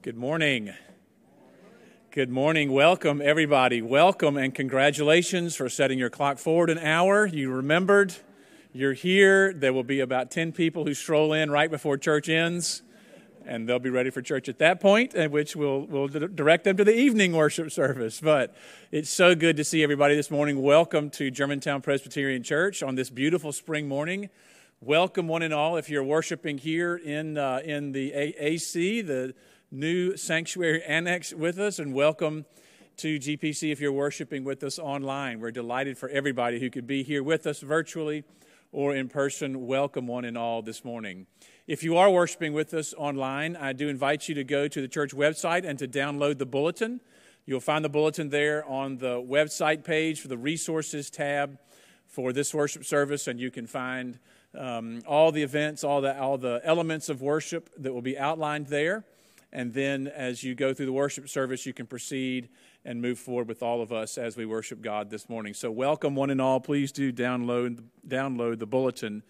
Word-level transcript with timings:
Good 0.00 0.16
morning. 0.16 0.72
Good 2.12 2.30
morning. 2.30 2.70
Welcome, 2.70 3.20
everybody. 3.20 3.82
Welcome 3.82 4.36
and 4.36 4.54
congratulations 4.54 5.56
for 5.56 5.68
setting 5.68 5.98
your 5.98 6.08
clock 6.08 6.38
forward 6.38 6.70
an 6.70 6.78
hour. 6.78 7.26
You 7.26 7.50
remembered. 7.50 8.14
You're 8.72 8.92
here. 8.92 9.52
There 9.52 9.72
will 9.72 9.82
be 9.82 9.98
about 9.98 10.30
10 10.30 10.52
people 10.52 10.84
who 10.84 10.94
stroll 10.94 11.32
in 11.32 11.50
right 11.50 11.68
before 11.68 11.98
church 11.98 12.28
ends, 12.28 12.82
and 13.44 13.68
they'll 13.68 13.80
be 13.80 13.90
ready 13.90 14.10
for 14.10 14.22
church 14.22 14.48
at 14.48 14.58
that 14.60 14.78
point, 14.78 15.16
at 15.16 15.32
which 15.32 15.56
we'll, 15.56 15.80
we'll 15.80 16.06
direct 16.06 16.62
them 16.62 16.76
to 16.76 16.84
the 16.84 16.96
evening 16.96 17.32
worship 17.32 17.72
service. 17.72 18.20
But 18.20 18.54
it's 18.92 19.10
so 19.10 19.34
good 19.34 19.56
to 19.56 19.64
see 19.64 19.82
everybody 19.82 20.14
this 20.14 20.30
morning. 20.30 20.62
Welcome 20.62 21.10
to 21.10 21.28
Germantown 21.28 21.82
Presbyterian 21.82 22.44
Church 22.44 22.84
on 22.84 22.94
this 22.94 23.10
beautiful 23.10 23.50
spring 23.50 23.88
morning. 23.88 24.30
Welcome, 24.80 25.26
one 25.26 25.42
and 25.42 25.52
all, 25.52 25.76
if 25.76 25.90
you're 25.90 26.04
worshiping 26.04 26.56
here 26.56 26.94
in, 26.94 27.36
uh, 27.36 27.62
in 27.64 27.90
the 27.90 28.12
AC, 28.12 29.00
the 29.00 29.34
new 29.70 30.16
sanctuary 30.16 30.82
annex 30.82 31.32
with 31.32 31.58
us, 31.58 31.78
and 31.78 31.92
welcome 31.92 32.46
to 32.96 33.18
GPC 33.18 33.70
if 33.70 33.80
you're 33.80 33.92
worshiping 33.92 34.42
with 34.42 34.64
us 34.64 34.78
online. 34.78 35.40
We're 35.40 35.50
delighted 35.50 35.98
for 35.98 36.08
everybody 36.08 36.58
who 36.58 36.70
could 36.70 36.86
be 36.86 37.02
here 37.02 37.22
with 37.22 37.46
us 37.46 37.60
virtually 37.60 38.24
or 38.72 38.94
in 38.94 39.08
person. 39.08 39.66
Welcome, 39.66 40.06
one 40.06 40.24
and 40.24 40.38
all, 40.38 40.62
this 40.62 40.84
morning. 40.84 41.26
If 41.66 41.82
you 41.82 41.98
are 41.98 42.10
worshiping 42.10 42.54
with 42.54 42.72
us 42.72 42.94
online, 42.96 43.56
I 43.56 43.74
do 43.74 43.88
invite 43.88 44.26
you 44.26 44.34
to 44.36 44.44
go 44.44 44.68
to 44.68 44.80
the 44.80 44.88
church 44.88 45.14
website 45.14 45.68
and 45.68 45.78
to 45.80 45.86
download 45.86 46.38
the 46.38 46.46
bulletin. 46.46 47.00
You'll 47.44 47.60
find 47.60 47.84
the 47.84 47.90
bulletin 47.90 48.30
there 48.30 48.64
on 48.64 48.96
the 48.96 49.16
website 49.20 49.84
page 49.84 50.20
for 50.20 50.28
the 50.28 50.38
resources 50.38 51.10
tab 51.10 51.58
for 52.06 52.32
this 52.32 52.54
worship 52.54 52.86
service, 52.86 53.28
and 53.28 53.38
you 53.38 53.50
can 53.50 53.66
find 53.66 54.18
um, 54.56 55.02
all 55.06 55.30
the 55.30 55.42
events, 55.42 55.84
all 55.84 56.00
the, 56.00 56.18
all 56.18 56.38
the 56.38 56.62
elements 56.64 57.10
of 57.10 57.20
worship 57.20 57.68
that 57.76 57.92
will 57.92 58.02
be 58.02 58.18
outlined 58.18 58.68
there. 58.68 59.04
And 59.52 59.72
then 59.72 60.08
as 60.08 60.42
you 60.42 60.54
go 60.54 60.74
through 60.74 60.86
the 60.86 60.92
worship 60.92 61.28
service, 61.28 61.64
you 61.64 61.72
can 61.72 61.86
proceed 61.86 62.50
and 62.84 63.00
move 63.00 63.18
forward 63.18 63.48
with 63.48 63.62
all 63.62 63.80
of 63.80 63.92
us 63.92 64.18
as 64.18 64.36
we 64.36 64.44
worship 64.44 64.82
God 64.82 65.10
this 65.10 65.28
morning. 65.28 65.54
So, 65.54 65.70
welcome 65.70 66.14
one 66.14 66.30
and 66.30 66.40
all. 66.40 66.60
Please 66.60 66.92
do 66.92 67.12
download, 67.12 67.82
download 68.06 68.58
the 68.58 68.66
bulletin 68.66 69.22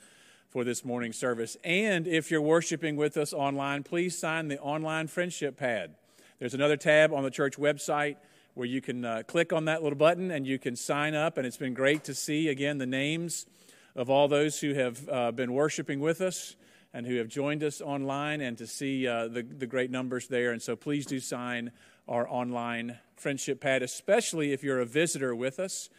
for 0.49 0.65
this 0.65 0.85
morning's 0.85 1.17
service. 1.17 1.57
And 1.63 2.07
if 2.07 2.31
you're 2.31 2.43
worshiping 2.43 2.97
with 2.97 3.17
us 3.17 3.33
online, 3.33 3.85
please 3.85 4.19
sign 4.19 4.49
the 4.49 4.59
online 4.59 5.07
friendship 5.07 5.57
pad. 5.57 5.95
There's 6.39 6.55
another 6.55 6.77
tab 6.77 7.13
on 7.13 7.23
the 7.23 7.31
church 7.31 7.57
website 7.57 8.17
where 8.55 8.67
you 8.67 8.81
can 8.81 9.05
uh, 9.05 9.23
click 9.27 9.53
on 9.53 9.67
that 9.67 9.83
little 9.83 9.99
button 9.99 10.31
and 10.31 10.47
you 10.47 10.59
can 10.59 10.75
sign 10.75 11.15
up. 11.15 11.39
And 11.39 11.47
it's 11.47 11.57
been 11.57 11.75
great 11.75 12.03
to 12.05 12.15
see, 12.15 12.49
again, 12.49 12.79
the 12.79 12.87
names 12.87 13.47
of 13.95 14.11
all 14.11 14.27
those 14.27 14.61
who 14.61 14.75
have 14.75 15.09
uh, 15.09 15.33
been 15.33 15.53
worshiping 15.53 16.01
with 16.01 16.21
us 16.21 16.57
and 16.93 17.07
who 17.07 17.17
have 17.17 17.29
joined 17.29 17.63
us 17.63 17.81
online 17.81 18.41
and 18.41 18.57
to 18.59 18.67
see 18.67 19.07
uh, 19.07 19.29
the, 19.29 19.43
the 19.43 19.67
great 19.67 19.91
numbers 19.91 20.29
there. 20.29 20.53
And 20.53 20.63
so 20.63 20.77
please 20.77 21.07
do 21.07 21.21
sign 21.21 21.73
our 22.09 22.29
online 22.29 22.99
friendship 23.17 23.61
pad, 23.61 23.83
especially 23.83 24.53
if 24.53 24.63
you're 24.63 24.81
a 24.81 24.87
visitor 24.87 25.35
with 25.35 25.59
us. 25.59 25.91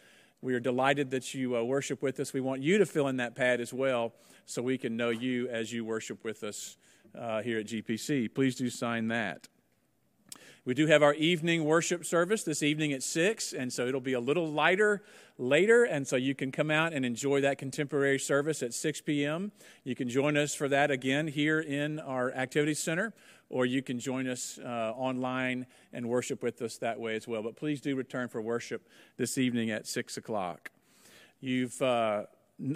We 0.42 0.54
are 0.54 0.60
delighted 0.60 1.10
that 1.10 1.34
you 1.34 1.56
uh, 1.56 1.62
worship 1.62 2.02
with 2.02 2.18
us. 2.18 2.32
We 2.32 2.40
want 2.40 2.62
you 2.62 2.78
to 2.78 2.86
fill 2.86 3.08
in 3.08 3.18
that 3.18 3.34
pad 3.34 3.60
as 3.60 3.72
well 3.72 4.14
so 4.46 4.62
we 4.62 4.78
can 4.78 4.96
know 4.96 5.10
you 5.10 5.48
as 5.48 5.72
you 5.72 5.84
worship 5.84 6.24
with 6.24 6.42
us 6.42 6.76
uh, 7.16 7.42
here 7.42 7.58
at 7.58 7.66
GPC. 7.66 8.34
Please 8.34 8.56
do 8.56 8.70
sign 8.70 9.08
that. 9.08 9.48
We 10.66 10.74
do 10.74 10.86
have 10.88 11.02
our 11.02 11.14
evening 11.14 11.64
worship 11.64 12.04
service 12.04 12.42
this 12.42 12.62
evening 12.62 12.92
at 12.92 13.02
6, 13.02 13.54
and 13.54 13.72
so 13.72 13.86
it'll 13.86 13.98
be 13.98 14.12
a 14.12 14.20
little 14.20 14.46
lighter 14.46 15.02
later, 15.38 15.84
and 15.84 16.06
so 16.06 16.16
you 16.16 16.34
can 16.34 16.52
come 16.52 16.70
out 16.70 16.92
and 16.92 17.02
enjoy 17.02 17.40
that 17.40 17.56
contemporary 17.56 18.18
service 18.18 18.62
at 18.62 18.74
6 18.74 19.00
p.m. 19.00 19.52
You 19.84 19.94
can 19.94 20.10
join 20.10 20.36
us 20.36 20.54
for 20.54 20.68
that 20.68 20.90
again 20.90 21.28
here 21.28 21.60
in 21.60 21.98
our 21.98 22.30
activity 22.32 22.74
center, 22.74 23.14
or 23.48 23.64
you 23.64 23.80
can 23.80 23.98
join 23.98 24.28
us 24.28 24.58
uh, 24.62 24.92
online 24.94 25.64
and 25.94 26.06
worship 26.06 26.42
with 26.42 26.60
us 26.60 26.76
that 26.78 27.00
way 27.00 27.16
as 27.16 27.26
well. 27.26 27.42
But 27.42 27.56
please 27.56 27.80
do 27.80 27.96
return 27.96 28.28
for 28.28 28.42
worship 28.42 28.86
this 29.16 29.38
evening 29.38 29.70
at 29.70 29.86
6 29.86 30.18
o'clock. 30.18 30.70
You've 31.40 31.80
uh, 31.80 32.24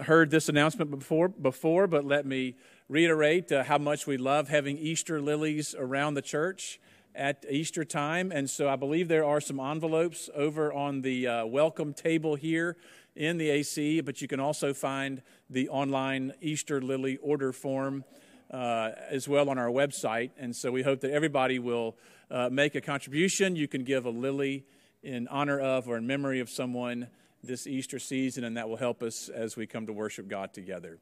heard 0.07 0.31
this 0.31 0.49
announcement 0.49 0.91
before, 0.91 1.29
before, 1.29 1.87
but 1.87 2.07
let 2.07 2.25
me 2.25 2.57
reiterate 2.89 3.53
uh, 3.53 3.65
how 3.65 3.77
much 3.77 4.07
we 4.07 4.17
love 4.17 4.49
having 4.49 4.79
Easter 4.79 5.21
lilies 5.21 5.75
around 5.79 6.15
the 6.15 6.23
church 6.23 6.81
at 7.15 7.45
Easter 7.49 7.85
time. 7.85 8.33
And 8.33 8.49
so 8.51 8.69
I 8.69 8.77
believe 8.77 9.09
there 9.09 9.25
are 9.25 9.41
some 9.41 9.61
envelopes 9.61 10.29
over 10.35 10.73
on 10.73 11.03
the 11.03 11.27
uh, 11.27 11.47
welcome 11.47 11.95
table 11.95 12.35
here 12.35 12.77
in 13.15 13.39
the 13.39 13.51
AC, 13.51 14.01
but 14.01 14.21
you 14.21 14.29
can 14.29 14.41
also 14.41 14.75
find 14.75 15.23
the 15.49 15.69
online 15.69 16.33
Easter 16.41 16.81
lily 16.81 17.17
order 17.19 17.53
form 17.53 18.05
uh, 18.51 18.91
as 19.09 19.29
well 19.29 19.49
on 19.49 19.59
our 19.59 19.69
website. 19.69 20.31
And 20.39 20.55
so 20.55 20.73
we 20.73 20.83
hope 20.83 21.01
that 21.01 21.13
everybody 21.13 21.59
will 21.59 21.97
uh, 22.31 22.49
make 22.51 22.75
a 22.75 22.81
contribution. 22.81 23.55
You 23.55 23.69
can 23.69 23.85
give 23.85 24.07
a 24.07 24.11
lily 24.11 24.65
in 25.03 25.29
honor 25.29 25.61
of 25.61 25.89
or 25.89 25.97
in 25.97 26.07
memory 26.07 26.41
of 26.41 26.51
someone 26.51 27.09
this 27.43 27.67
Easter 27.67 27.99
season, 27.99 28.43
and 28.43 28.57
that 28.57 28.69
will 28.69 28.77
help 28.77 29.03
us 29.03 29.29
as 29.29 29.57
we 29.57 29.67
come 29.67 29.87
to 29.87 29.93
worship 29.93 30.29
God 30.29 30.53
together. 30.55 30.99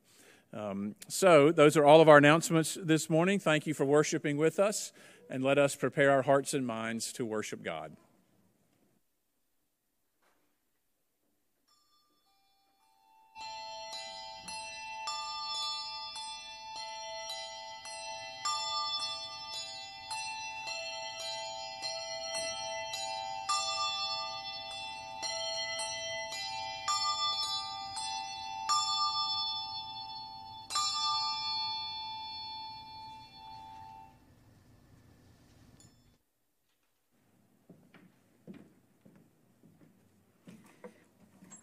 Um, 0.53 0.97
so, 1.09 1.50
those 1.50 1.76
are 1.79 1.85
all 1.85 2.03
of 2.03 2.09
our 2.09 2.19
announcements 2.19 2.76
this 2.82 3.09
morning. 3.09 3.38
Thank 3.38 3.67
you 3.67 3.73
for 3.73 3.87
worshiping 3.87 4.37
with 4.37 4.59
us 4.59 4.93
and 5.32 5.43
let 5.43 5.56
us 5.56 5.75
prepare 5.75 6.11
our 6.11 6.20
hearts 6.20 6.52
and 6.52 6.67
minds 6.67 7.11
to 7.14 7.25
worship 7.25 7.62
God. 7.64 7.96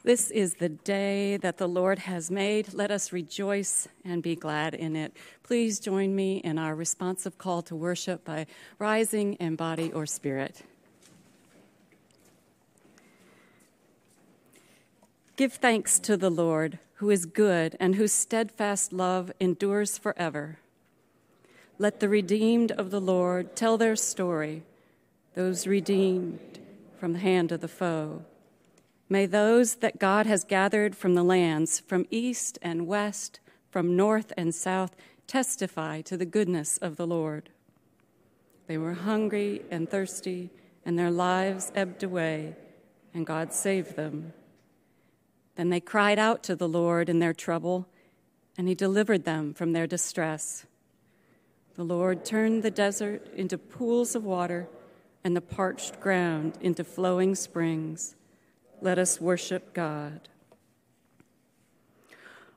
This 0.09 0.31
is 0.31 0.55
the 0.55 0.69
day 0.69 1.37
that 1.37 1.57
the 1.57 1.67
Lord 1.67 1.99
has 1.99 2.31
made. 2.31 2.73
Let 2.73 2.89
us 2.89 3.13
rejoice 3.13 3.87
and 4.03 4.23
be 4.23 4.35
glad 4.35 4.73
in 4.73 4.95
it. 4.95 5.15
Please 5.43 5.79
join 5.79 6.15
me 6.15 6.37
in 6.37 6.57
our 6.57 6.73
responsive 6.73 7.37
call 7.37 7.61
to 7.61 7.75
worship 7.75 8.25
by 8.25 8.47
rising 8.79 9.35
in 9.35 9.55
body 9.55 9.93
or 9.93 10.07
spirit. 10.07 10.63
Give 15.35 15.53
thanks 15.53 15.99
to 15.99 16.17
the 16.17 16.31
Lord, 16.31 16.79
who 16.95 17.11
is 17.11 17.27
good 17.27 17.77
and 17.79 17.93
whose 17.93 18.11
steadfast 18.11 18.91
love 18.91 19.31
endures 19.39 19.99
forever. 19.99 20.57
Let 21.77 21.99
the 21.99 22.09
redeemed 22.09 22.71
of 22.71 22.89
the 22.89 22.99
Lord 22.99 23.55
tell 23.55 23.77
their 23.77 23.95
story, 23.95 24.63
those 25.35 25.67
redeemed 25.67 26.57
from 26.99 27.13
the 27.13 27.19
hand 27.19 27.51
of 27.51 27.61
the 27.61 27.67
foe. 27.67 28.25
May 29.11 29.25
those 29.25 29.75
that 29.75 29.97
God 29.97 30.27
has 30.27 30.43
gathered 30.43 30.95
from 30.95 31.15
the 31.15 31.23
lands, 31.23 31.79
from 31.79 32.05
east 32.11 32.59
and 32.61 32.85
west, 32.85 33.39
from 33.71 33.95
north 33.95 34.31
and 34.37 34.53
south, 34.53 34.95
testify 35.25 36.01
to 36.01 36.15
the 36.15 36.25
goodness 36.25 36.77
of 36.77 36.95
the 36.95 37.07
Lord. 37.07 37.49
They 38.67 38.77
were 38.77 38.93
hungry 38.93 39.63
and 39.71 39.89
thirsty, 39.89 40.51
and 40.85 40.97
their 40.97 41.09
lives 41.09 41.71
ebbed 41.73 42.03
away, 42.03 42.55
and 43.11 43.25
God 43.25 43.51
saved 43.51 43.95
them. 43.95 44.33
Then 45.55 45.69
they 45.69 45.79
cried 45.79 46.19
out 46.19 46.43
to 46.43 46.55
the 46.55 46.69
Lord 46.69 47.09
in 47.09 47.17
their 47.17 47.33
trouble, 47.33 47.87
and 48.59 48.67
He 48.67 48.75
delivered 48.75 49.25
them 49.25 49.55
from 49.55 49.73
their 49.73 49.87
distress. 49.87 50.67
The 51.75 51.83
Lord 51.83 52.23
turned 52.23 52.61
the 52.61 52.69
desert 52.69 53.27
into 53.33 53.57
pools 53.57 54.13
of 54.13 54.23
water, 54.23 54.69
and 55.23 55.35
the 55.35 55.41
parched 55.41 55.99
ground 55.99 56.59
into 56.61 56.83
flowing 56.83 57.33
springs. 57.33 58.15
Let 58.81 58.97
us 58.97 59.19
worship 59.19 59.73
God. 59.73 60.29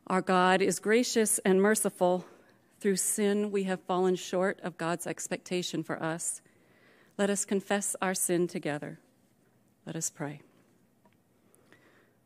Our 0.06 0.20
God 0.20 0.62
is 0.62 0.78
gracious 0.78 1.40
and 1.44 1.60
merciful. 1.60 2.24
Through 2.80 2.96
sin, 2.96 3.50
we 3.50 3.64
have 3.64 3.80
fallen 3.80 4.14
short 4.14 4.60
of 4.62 4.76
God's 4.76 5.06
expectation 5.06 5.82
for 5.82 6.00
us. 6.02 6.40
Let 7.18 7.30
us 7.30 7.44
confess 7.44 7.96
our 8.00 8.14
sin 8.14 8.46
together. 8.46 9.00
Let 9.86 9.96
us 9.96 10.10
pray. 10.10 10.40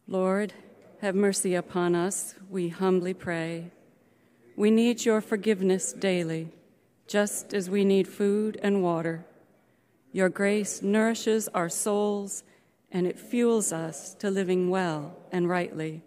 Lord, 0.06 0.52
have 1.00 1.14
mercy 1.14 1.54
upon 1.54 1.94
us, 1.94 2.34
we 2.50 2.68
humbly 2.68 3.14
pray. 3.14 3.70
We 4.56 4.70
need 4.70 5.04
your 5.04 5.20
forgiveness 5.20 5.92
daily, 5.92 6.48
just 7.06 7.52
as 7.54 7.68
we 7.68 7.84
need 7.84 8.08
food 8.08 8.58
and 8.62 8.82
water. 8.82 9.24
Your 10.12 10.28
grace 10.28 10.80
nourishes 10.82 11.48
our 11.48 11.68
souls 11.68 12.42
and 12.96 13.06
it 13.06 13.18
fuels 13.18 13.74
us 13.74 14.14
to 14.14 14.30
living 14.30 14.70
well 14.70 15.14
and 15.30 15.46
rightly. 15.50 16.00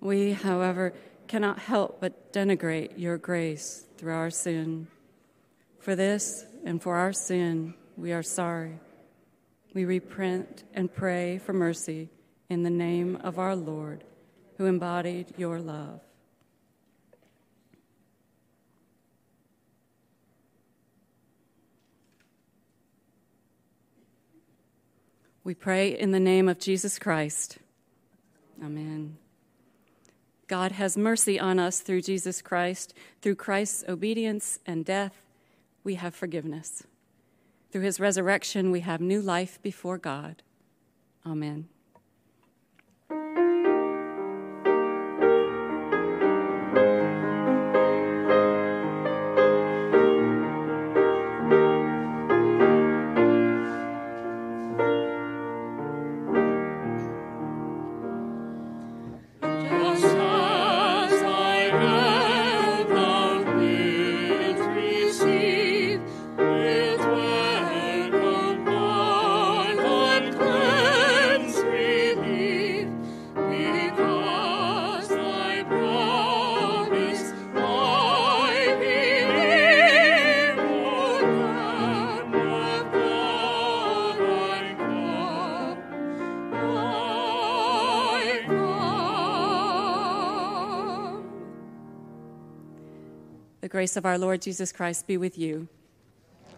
We, 0.00 0.32
however, 0.32 0.94
cannot 1.26 1.58
help 1.58 2.00
but 2.00 2.32
denigrate 2.32 2.92
your 2.96 3.18
grace 3.18 3.84
through 3.98 4.14
our 4.14 4.30
sin. 4.30 4.86
For 5.80 5.94
this 5.94 6.46
and 6.64 6.82
for 6.82 6.96
our 6.96 7.12
sin, 7.12 7.74
we 7.98 8.14
are 8.14 8.22
sorry. 8.22 8.80
We 9.74 9.84
repent 9.84 10.64
and 10.72 10.90
pray 10.90 11.36
for 11.44 11.52
mercy 11.52 12.08
in 12.48 12.62
the 12.62 12.70
name 12.70 13.16
of 13.16 13.38
our 13.38 13.54
Lord, 13.54 14.02
who 14.56 14.64
embodied 14.64 15.34
your 15.36 15.60
love. 15.60 16.00
We 25.48 25.54
pray 25.54 25.98
in 25.98 26.10
the 26.10 26.20
name 26.20 26.46
of 26.46 26.58
Jesus 26.58 26.98
Christ. 26.98 27.56
Amen. 28.62 29.16
God 30.46 30.72
has 30.72 30.94
mercy 30.98 31.40
on 31.40 31.58
us 31.58 31.80
through 31.80 32.02
Jesus 32.02 32.42
Christ. 32.42 32.92
Through 33.22 33.36
Christ's 33.36 33.82
obedience 33.88 34.58
and 34.66 34.84
death, 34.84 35.22
we 35.84 35.94
have 35.94 36.14
forgiveness. 36.14 36.82
Through 37.72 37.80
his 37.80 37.98
resurrection, 37.98 38.70
we 38.70 38.80
have 38.80 39.00
new 39.00 39.22
life 39.22 39.58
before 39.62 39.96
God. 39.96 40.42
Amen. 41.24 41.70
Grace 93.78 93.96
of 93.96 94.04
our 94.04 94.18
Lord 94.18 94.42
Jesus 94.42 94.72
Christ 94.72 95.06
be 95.06 95.16
with 95.16 95.38
you. 95.38 95.68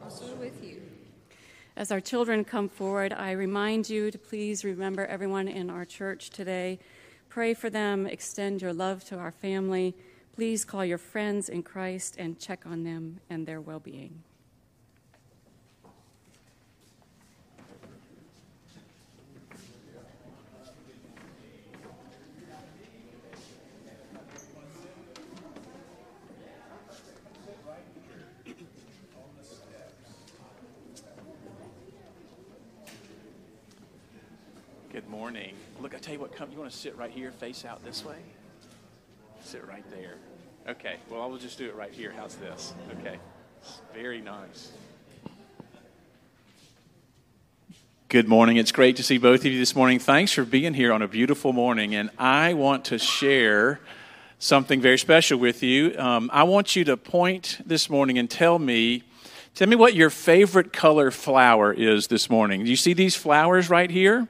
Also 0.02 0.34
with 0.36 0.64
you. 0.64 0.80
As 1.76 1.92
our 1.92 2.00
children 2.00 2.46
come 2.46 2.66
forward, 2.66 3.12
I 3.12 3.32
remind 3.32 3.90
you 3.90 4.10
to 4.10 4.16
please 4.16 4.64
remember 4.64 5.04
everyone 5.04 5.46
in 5.46 5.68
our 5.68 5.84
church 5.84 6.30
today. 6.30 6.78
Pray 7.28 7.52
for 7.52 7.68
them, 7.68 8.06
extend 8.06 8.62
your 8.62 8.72
love 8.72 9.04
to 9.04 9.18
our 9.18 9.32
family. 9.32 9.94
Please 10.34 10.64
call 10.64 10.82
your 10.82 10.96
friends 10.96 11.50
in 11.50 11.62
Christ 11.62 12.16
and 12.16 12.38
check 12.38 12.64
on 12.64 12.84
them 12.84 13.20
and 13.28 13.46
their 13.46 13.60
well 13.60 13.80
being. 13.80 14.22
Good 34.92 35.08
morning. 35.20 35.52
Look, 35.82 35.94
I 35.94 35.98
tell 35.98 36.14
you 36.14 36.20
what, 36.20 36.34
come. 36.34 36.50
You 36.50 36.56
want 36.56 36.70
to 36.70 36.76
sit 36.76 36.96
right 36.96 37.10
here, 37.10 37.30
face 37.30 37.66
out 37.66 37.84
this 37.84 38.06
way? 38.06 38.16
Sit 39.44 39.68
right 39.68 39.84
there. 39.90 40.14
Okay. 40.66 40.94
Well, 41.10 41.20
I 41.20 41.26
will 41.26 41.36
just 41.36 41.58
do 41.58 41.66
it 41.66 41.74
right 41.76 41.92
here. 41.92 42.10
How's 42.16 42.36
this? 42.36 42.72
Okay. 42.98 43.18
Very 43.92 44.22
nice. 44.22 44.72
Good 48.08 48.28
morning. 48.28 48.56
It's 48.56 48.72
great 48.72 48.96
to 48.96 49.02
see 49.02 49.18
both 49.18 49.40
of 49.40 49.52
you 49.52 49.58
this 49.58 49.76
morning. 49.76 49.98
Thanks 49.98 50.32
for 50.32 50.46
being 50.46 50.72
here 50.72 50.90
on 50.90 51.02
a 51.02 51.08
beautiful 51.08 51.52
morning. 51.52 51.94
And 51.94 52.08
I 52.16 52.54
want 52.54 52.86
to 52.86 52.98
share 52.98 53.78
something 54.38 54.80
very 54.80 54.96
special 54.96 55.38
with 55.38 55.62
you. 55.62 55.98
Um, 55.98 56.30
I 56.32 56.44
want 56.44 56.76
you 56.76 56.84
to 56.84 56.96
point 56.96 57.58
this 57.66 57.90
morning 57.90 58.16
and 58.16 58.30
tell 58.30 58.58
me, 58.58 59.02
tell 59.54 59.68
me 59.68 59.76
what 59.76 59.92
your 59.92 60.08
favorite 60.08 60.72
color 60.72 61.10
flower 61.10 61.74
is 61.74 62.06
this 62.06 62.30
morning. 62.30 62.64
Do 62.64 62.70
you 62.70 62.76
see 62.76 62.94
these 62.94 63.16
flowers 63.16 63.68
right 63.68 63.90
here? 63.90 64.26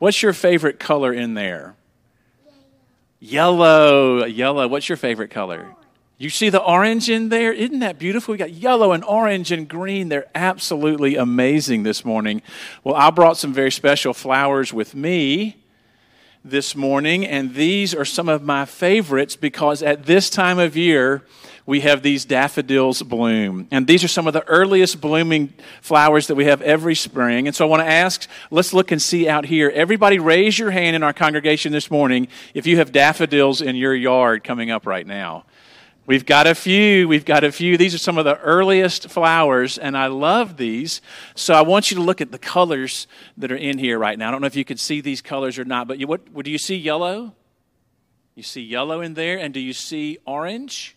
What's 0.00 0.22
your 0.22 0.32
favorite 0.32 0.80
color 0.80 1.12
in 1.12 1.34
there? 1.34 1.76
Yellow. 3.20 4.24
Yellow. 4.24 4.66
What's 4.66 4.88
your 4.88 4.96
favorite 4.96 5.30
color? 5.30 5.76
You 6.16 6.30
see 6.30 6.48
the 6.48 6.62
orange 6.62 7.10
in 7.10 7.28
there? 7.28 7.52
Isn't 7.52 7.80
that 7.80 7.98
beautiful? 7.98 8.32
We 8.32 8.38
got 8.38 8.50
yellow 8.50 8.92
and 8.92 9.04
orange 9.04 9.52
and 9.52 9.68
green. 9.68 10.08
They're 10.08 10.30
absolutely 10.34 11.16
amazing 11.16 11.82
this 11.82 12.02
morning. 12.02 12.40
Well, 12.82 12.94
I 12.94 13.10
brought 13.10 13.36
some 13.36 13.52
very 13.52 13.70
special 13.70 14.14
flowers 14.14 14.72
with 14.72 14.94
me 14.94 15.58
this 16.42 16.74
morning, 16.74 17.26
and 17.26 17.54
these 17.54 17.94
are 17.94 18.06
some 18.06 18.30
of 18.30 18.42
my 18.42 18.64
favorites 18.64 19.36
because 19.36 19.82
at 19.82 20.06
this 20.06 20.30
time 20.30 20.58
of 20.58 20.78
year, 20.78 21.22
we 21.70 21.80
have 21.82 22.02
these 22.02 22.24
daffodils 22.24 23.00
bloom. 23.00 23.68
And 23.70 23.86
these 23.86 24.02
are 24.02 24.08
some 24.08 24.26
of 24.26 24.32
the 24.32 24.44
earliest 24.48 25.00
blooming 25.00 25.54
flowers 25.80 26.26
that 26.26 26.34
we 26.34 26.46
have 26.46 26.60
every 26.62 26.96
spring. 26.96 27.46
And 27.46 27.54
so 27.54 27.64
I 27.64 27.68
want 27.68 27.80
to 27.80 27.86
ask, 27.86 28.28
let's 28.50 28.72
look 28.72 28.90
and 28.90 29.00
see 29.00 29.28
out 29.28 29.44
here. 29.44 29.70
Everybody 29.72 30.18
raise 30.18 30.58
your 30.58 30.72
hand 30.72 30.96
in 30.96 31.04
our 31.04 31.12
congregation 31.12 31.70
this 31.70 31.88
morning 31.88 32.26
if 32.54 32.66
you 32.66 32.78
have 32.78 32.90
daffodils 32.90 33.62
in 33.62 33.76
your 33.76 33.94
yard 33.94 34.42
coming 34.42 34.72
up 34.72 34.84
right 34.84 35.06
now. 35.06 35.44
We've 36.06 36.26
got 36.26 36.48
a 36.48 36.56
few. 36.56 37.06
We've 37.06 37.24
got 37.24 37.44
a 37.44 37.52
few. 37.52 37.76
These 37.76 37.94
are 37.94 37.98
some 37.98 38.18
of 38.18 38.24
the 38.24 38.36
earliest 38.38 39.08
flowers, 39.08 39.78
and 39.78 39.96
I 39.96 40.08
love 40.08 40.56
these. 40.56 41.00
So 41.36 41.54
I 41.54 41.62
want 41.62 41.92
you 41.92 41.98
to 41.98 42.02
look 42.02 42.20
at 42.20 42.32
the 42.32 42.38
colors 42.38 43.06
that 43.36 43.52
are 43.52 43.56
in 43.56 43.78
here 43.78 43.96
right 43.96 44.18
now. 44.18 44.26
I 44.26 44.30
don't 44.32 44.40
know 44.40 44.48
if 44.48 44.56
you 44.56 44.64
can 44.64 44.76
see 44.76 45.00
these 45.00 45.22
colors 45.22 45.56
or 45.56 45.64
not, 45.64 45.86
but 45.86 46.00
you, 46.00 46.08
what, 46.08 46.42
do 46.42 46.50
you 46.50 46.58
see 46.58 46.74
yellow? 46.74 47.32
You 48.34 48.42
see 48.42 48.60
yellow 48.60 49.02
in 49.02 49.14
there, 49.14 49.38
and 49.38 49.54
do 49.54 49.60
you 49.60 49.72
see 49.72 50.18
orange? 50.26 50.96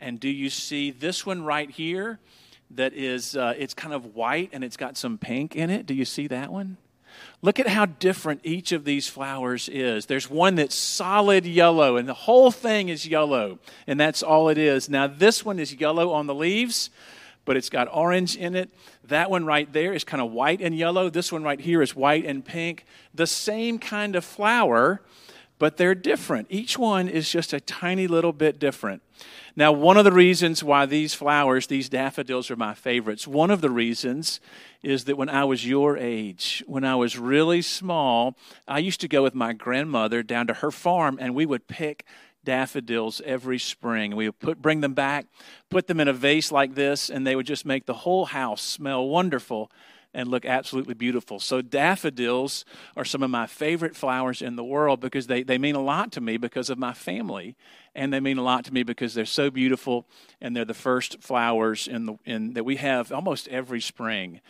And 0.00 0.18
do 0.18 0.28
you 0.28 0.50
see 0.50 0.90
this 0.90 1.26
one 1.26 1.44
right 1.44 1.70
here 1.70 2.18
that 2.70 2.92
is, 2.94 3.36
uh, 3.36 3.54
it's 3.56 3.74
kind 3.74 3.94
of 3.94 4.14
white 4.14 4.50
and 4.52 4.64
it's 4.64 4.76
got 4.76 4.96
some 4.96 5.18
pink 5.18 5.56
in 5.56 5.70
it? 5.70 5.86
Do 5.86 5.94
you 5.94 6.04
see 6.04 6.26
that 6.28 6.50
one? 6.52 6.76
Look 7.42 7.58
at 7.58 7.66
how 7.66 7.86
different 7.86 8.40
each 8.44 8.72
of 8.72 8.84
these 8.84 9.08
flowers 9.08 9.68
is. 9.68 10.06
There's 10.06 10.28
one 10.30 10.54
that's 10.56 10.74
solid 10.74 11.46
yellow, 11.46 11.96
and 11.96 12.08
the 12.08 12.14
whole 12.14 12.50
thing 12.50 12.88
is 12.88 13.06
yellow, 13.06 13.58
and 13.86 13.98
that's 13.98 14.22
all 14.22 14.48
it 14.48 14.58
is. 14.58 14.88
Now, 14.88 15.06
this 15.06 15.44
one 15.44 15.58
is 15.58 15.74
yellow 15.74 16.12
on 16.12 16.26
the 16.26 16.34
leaves, 16.34 16.90
but 17.44 17.56
it's 17.56 17.70
got 17.70 17.88
orange 17.92 18.36
in 18.36 18.54
it. 18.54 18.70
That 19.04 19.30
one 19.30 19.44
right 19.44 19.70
there 19.72 19.92
is 19.92 20.04
kind 20.04 20.20
of 20.22 20.30
white 20.30 20.60
and 20.60 20.76
yellow. 20.76 21.10
This 21.10 21.32
one 21.32 21.42
right 21.42 21.60
here 21.60 21.82
is 21.82 21.96
white 21.96 22.24
and 22.26 22.44
pink. 22.44 22.84
The 23.14 23.26
same 23.26 23.78
kind 23.78 24.14
of 24.14 24.24
flower, 24.24 25.00
but 25.60 25.76
they're 25.76 25.94
different. 25.94 26.46
Each 26.50 26.78
one 26.78 27.06
is 27.06 27.30
just 27.30 27.52
a 27.52 27.60
tiny 27.60 28.08
little 28.08 28.32
bit 28.32 28.58
different. 28.58 29.02
Now, 29.54 29.72
one 29.72 29.98
of 29.98 30.04
the 30.04 30.12
reasons 30.12 30.64
why 30.64 30.86
these 30.86 31.12
flowers, 31.12 31.66
these 31.66 31.90
daffodils, 31.90 32.50
are 32.50 32.56
my 32.56 32.72
favorites, 32.72 33.28
one 33.28 33.50
of 33.50 33.60
the 33.60 33.68
reasons 33.68 34.40
is 34.82 35.04
that 35.04 35.18
when 35.18 35.28
I 35.28 35.44
was 35.44 35.66
your 35.66 35.98
age, 35.98 36.64
when 36.66 36.82
I 36.82 36.96
was 36.96 37.18
really 37.18 37.60
small, 37.60 38.36
I 38.66 38.78
used 38.78 39.02
to 39.02 39.08
go 39.08 39.22
with 39.22 39.34
my 39.34 39.52
grandmother 39.52 40.22
down 40.22 40.46
to 40.46 40.54
her 40.54 40.70
farm 40.70 41.18
and 41.20 41.34
we 41.34 41.44
would 41.44 41.68
pick 41.68 42.06
daffodils 42.42 43.20
every 43.26 43.58
spring. 43.58 44.16
We 44.16 44.28
would 44.28 44.40
put, 44.40 44.62
bring 44.62 44.80
them 44.80 44.94
back, 44.94 45.26
put 45.68 45.88
them 45.88 46.00
in 46.00 46.08
a 46.08 46.14
vase 46.14 46.50
like 46.50 46.74
this, 46.74 47.10
and 47.10 47.26
they 47.26 47.36
would 47.36 47.46
just 47.46 47.66
make 47.66 47.84
the 47.84 47.92
whole 47.92 48.24
house 48.24 48.62
smell 48.62 49.06
wonderful 49.06 49.70
and 50.12 50.28
look 50.28 50.44
absolutely 50.44 50.94
beautiful. 50.94 51.38
So, 51.38 51.62
daffodils 51.62 52.64
are 52.96 53.04
some 53.04 53.22
of 53.22 53.30
my 53.30 53.46
favorite 53.46 53.94
flowers 53.94 54.42
in 54.42 54.56
the 54.56 54.64
world 54.64 55.00
because 55.00 55.26
they, 55.26 55.42
they 55.42 55.58
mean 55.58 55.74
a 55.74 55.82
lot 55.82 56.12
to 56.12 56.20
me 56.20 56.36
because 56.36 56.70
of 56.70 56.78
my 56.78 56.92
family. 56.92 57.56
And 57.94 58.12
they 58.12 58.20
mean 58.20 58.38
a 58.38 58.42
lot 58.42 58.64
to 58.66 58.72
me 58.72 58.82
because 58.84 59.14
they're 59.14 59.24
so 59.24 59.50
beautiful 59.50 60.06
and 60.40 60.54
they're 60.54 60.64
the 60.64 60.74
first 60.74 61.20
flowers 61.20 61.88
in 61.88 62.06
the, 62.06 62.18
in, 62.24 62.52
that 62.54 62.64
we 62.64 62.76
have 62.76 63.10
almost 63.12 63.48
every 63.48 63.80
spring. 63.80 64.40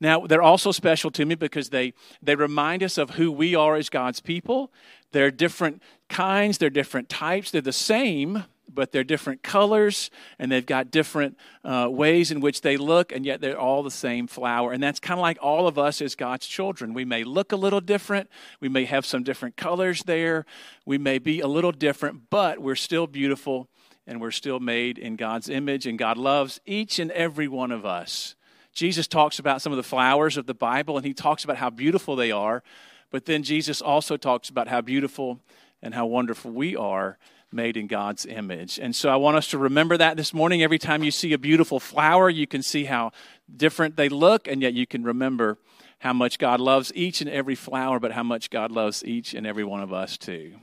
Now, 0.00 0.26
they're 0.26 0.42
also 0.42 0.72
special 0.72 1.10
to 1.12 1.24
me 1.24 1.34
because 1.34 1.70
they, 1.70 1.92
they 2.22 2.34
remind 2.34 2.82
us 2.82 2.98
of 2.98 3.10
who 3.10 3.30
we 3.30 3.54
are 3.54 3.76
as 3.76 3.90
God's 3.90 4.20
people. 4.20 4.72
They're 5.12 5.30
different 5.30 5.82
kinds, 6.08 6.58
they're 6.58 6.70
different 6.70 7.08
types, 7.08 7.50
they're 7.50 7.60
the 7.60 7.72
same, 7.72 8.44
but 8.74 8.92
they're 8.92 9.04
different 9.04 9.42
colors 9.42 10.10
and 10.38 10.50
they've 10.50 10.66
got 10.66 10.90
different 10.90 11.36
uh, 11.64 11.88
ways 11.90 12.30
in 12.30 12.40
which 12.40 12.60
they 12.60 12.76
look, 12.76 13.12
and 13.12 13.24
yet 13.26 13.40
they're 13.40 13.58
all 13.58 13.82
the 13.82 13.90
same 13.90 14.26
flower. 14.26 14.72
And 14.72 14.82
that's 14.82 15.00
kind 15.00 15.18
of 15.18 15.22
like 15.22 15.38
all 15.40 15.66
of 15.66 15.78
us 15.78 16.00
as 16.00 16.14
God's 16.14 16.46
children. 16.46 16.94
We 16.94 17.04
may 17.04 17.24
look 17.24 17.52
a 17.52 17.56
little 17.56 17.80
different, 17.80 18.30
we 18.60 18.68
may 18.68 18.84
have 18.84 19.04
some 19.04 19.22
different 19.22 19.56
colors 19.56 20.02
there, 20.04 20.46
we 20.84 20.98
may 20.98 21.18
be 21.18 21.40
a 21.40 21.46
little 21.46 21.72
different, 21.72 22.30
but 22.30 22.60
we're 22.60 22.76
still 22.76 23.06
beautiful 23.06 23.68
and 24.06 24.20
we're 24.20 24.30
still 24.30 24.58
made 24.58 24.98
in 24.98 25.16
God's 25.16 25.48
image, 25.48 25.86
and 25.86 25.98
God 25.98 26.16
loves 26.16 26.60
each 26.66 26.98
and 26.98 27.10
every 27.12 27.46
one 27.46 27.70
of 27.70 27.86
us. 27.86 28.34
Jesus 28.72 29.06
talks 29.06 29.38
about 29.38 29.62
some 29.62 29.72
of 29.72 29.76
the 29.76 29.82
flowers 29.82 30.36
of 30.36 30.46
the 30.46 30.54
Bible, 30.54 30.96
and 30.96 31.06
he 31.06 31.14
talks 31.14 31.44
about 31.44 31.58
how 31.58 31.70
beautiful 31.70 32.16
they 32.16 32.32
are, 32.32 32.62
but 33.10 33.26
then 33.26 33.42
Jesus 33.42 33.82
also 33.82 34.16
talks 34.16 34.48
about 34.48 34.68
how 34.68 34.80
beautiful 34.80 35.40
and 35.82 35.94
how 35.94 36.06
wonderful 36.06 36.50
we 36.50 36.76
are 36.76 37.18
made 37.52 37.76
in 37.76 37.86
God's 37.86 38.26
image. 38.26 38.78
And 38.78 38.94
so 38.94 39.08
I 39.08 39.16
want 39.16 39.36
us 39.36 39.48
to 39.48 39.58
remember 39.58 39.96
that 39.96 40.16
this 40.16 40.32
morning. 40.32 40.62
Every 40.62 40.78
time 40.78 41.02
you 41.02 41.10
see 41.10 41.32
a 41.32 41.38
beautiful 41.38 41.80
flower, 41.80 42.30
you 42.30 42.46
can 42.46 42.62
see 42.62 42.84
how 42.84 43.12
different 43.54 43.96
they 43.96 44.08
look, 44.08 44.46
and 44.46 44.62
yet 44.62 44.74
you 44.74 44.86
can 44.86 45.02
remember 45.02 45.58
how 45.98 46.12
much 46.12 46.38
God 46.38 46.60
loves 46.60 46.92
each 46.94 47.20
and 47.20 47.28
every 47.28 47.54
flower, 47.54 47.98
but 47.98 48.12
how 48.12 48.22
much 48.22 48.50
God 48.50 48.72
loves 48.72 49.04
each 49.04 49.34
and 49.34 49.46
every 49.46 49.64
one 49.64 49.82
of 49.82 49.92
us 49.92 50.16
too. 50.16 50.54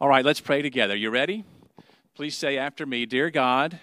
All 0.00 0.08
right, 0.08 0.24
let's 0.24 0.40
pray 0.40 0.62
together. 0.62 0.96
You 0.96 1.10
ready? 1.10 1.44
Please 2.14 2.36
say 2.36 2.58
after 2.58 2.84
me 2.84 3.06
Dear 3.06 3.30
God, 3.30 3.78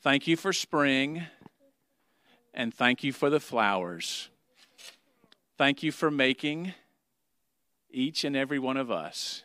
thank 0.00 0.26
you 0.26 0.36
for 0.36 0.52
spring, 0.52 1.24
and 2.54 2.72
thank 2.72 3.02
you 3.02 3.12
for 3.12 3.30
the 3.30 3.40
flowers. 3.40 4.28
Thank 5.56 5.82
you 5.82 5.90
for 5.90 6.10
making 6.10 6.74
each 7.90 8.22
and 8.22 8.36
every 8.36 8.60
one 8.60 8.76
of 8.76 8.90
us. 8.92 9.42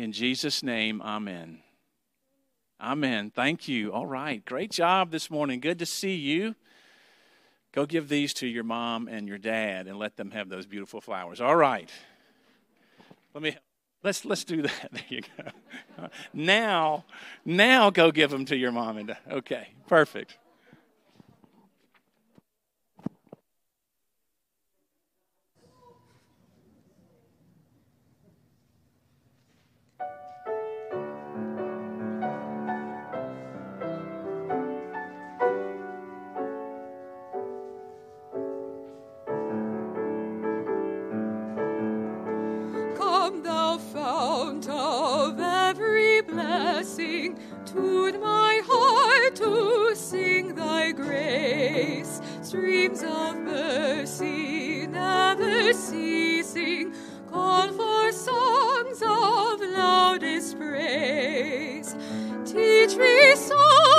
In 0.00 0.12
Jesus' 0.12 0.62
name, 0.62 1.02
amen. 1.02 1.58
Amen. 2.80 3.30
Thank 3.30 3.68
you. 3.68 3.92
All 3.92 4.06
right. 4.06 4.42
Great 4.42 4.70
job 4.70 5.10
this 5.10 5.30
morning. 5.30 5.60
Good 5.60 5.78
to 5.80 5.84
see 5.84 6.14
you. 6.14 6.54
Go 7.72 7.84
give 7.84 8.08
these 8.08 8.32
to 8.34 8.46
your 8.46 8.64
mom 8.64 9.08
and 9.08 9.28
your 9.28 9.36
dad 9.36 9.86
and 9.86 9.98
let 9.98 10.16
them 10.16 10.30
have 10.30 10.48
those 10.48 10.64
beautiful 10.64 11.02
flowers. 11.02 11.38
All 11.38 11.54
right. 11.54 11.90
Let 13.34 13.42
me 13.42 13.58
let's 14.02 14.24
let's 14.24 14.42
do 14.42 14.62
that. 14.62 14.90
There 14.92 15.04
you 15.10 15.20
go. 15.36 16.08
Now, 16.32 17.04
now 17.44 17.90
go 17.90 18.10
give 18.10 18.30
them 18.30 18.46
to 18.46 18.56
your 18.56 18.72
mom 18.72 18.96
and 18.96 19.08
dad. 19.08 19.18
Okay. 19.30 19.68
Perfect. 19.86 20.38
Tune 47.72 48.20
my 48.20 48.60
heart 48.66 49.36
to 49.36 49.94
sing 49.94 50.54
thy 50.54 50.90
grace. 50.92 52.20
Streams 52.42 53.02
of 53.02 53.36
mercy 53.36 54.86
never 54.88 55.72
ceasing, 55.72 56.92
call 57.30 57.68
for 57.68 58.12
songs 58.12 59.02
of 59.02 59.60
loudest 59.60 60.58
praise. 60.58 61.94
Teach 62.44 62.96
me 62.96 63.36
some 63.36 63.89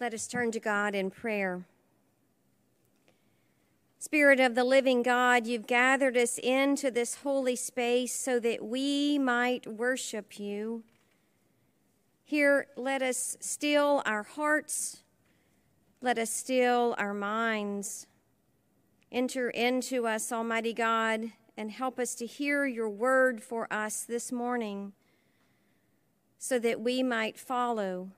Let 0.00 0.12
us 0.12 0.26
turn 0.26 0.50
to 0.50 0.58
God 0.58 0.96
in 0.96 1.10
prayer. 1.10 1.66
Spirit 4.00 4.40
of 4.40 4.56
the 4.56 4.64
living 4.64 5.02
God, 5.02 5.46
you've 5.46 5.68
gathered 5.68 6.16
us 6.16 6.36
into 6.38 6.90
this 6.90 7.16
holy 7.22 7.54
space 7.54 8.12
so 8.12 8.40
that 8.40 8.64
we 8.64 9.18
might 9.18 9.68
worship 9.68 10.38
you. 10.40 10.82
Here, 12.24 12.66
let 12.76 13.02
us 13.02 13.36
still 13.38 14.02
our 14.04 14.24
hearts, 14.24 15.04
let 16.02 16.18
us 16.18 16.30
still 16.30 16.96
our 16.98 17.14
minds. 17.14 18.08
Enter 19.12 19.48
into 19.48 20.08
us, 20.08 20.32
Almighty 20.32 20.72
God, 20.72 21.30
and 21.56 21.70
help 21.70 22.00
us 22.00 22.16
to 22.16 22.26
hear 22.26 22.66
your 22.66 22.90
word 22.90 23.40
for 23.40 23.72
us 23.72 24.02
this 24.02 24.32
morning 24.32 24.92
so 26.36 26.58
that 26.58 26.80
we 26.80 27.02
might 27.04 27.38
follow 27.38 28.10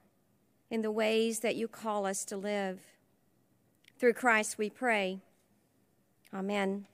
in 0.71 0.83
the 0.83 0.91
ways 0.91 1.41
that 1.41 1.57
you 1.57 1.69
call 1.69 2.07
us 2.07 2.25
to 2.27 2.37
live. 2.37 2.81
Through 3.99 4.15
Christ 4.15 4.59
we 4.59 4.71
pray. 4.71 5.21
Amen. 6.35 6.87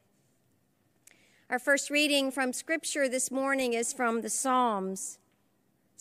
Our 1.50 1.58
first 1.58 1.90
reading 1.90 2.30
from 2.30 2.52
Scripture 2.52 3.08
this 3.08 3.30
morning 3.30 3.74
is 3.74 3.92
from 3.92 4.22
the 4.22 4.30
Psalms 4.30 5.18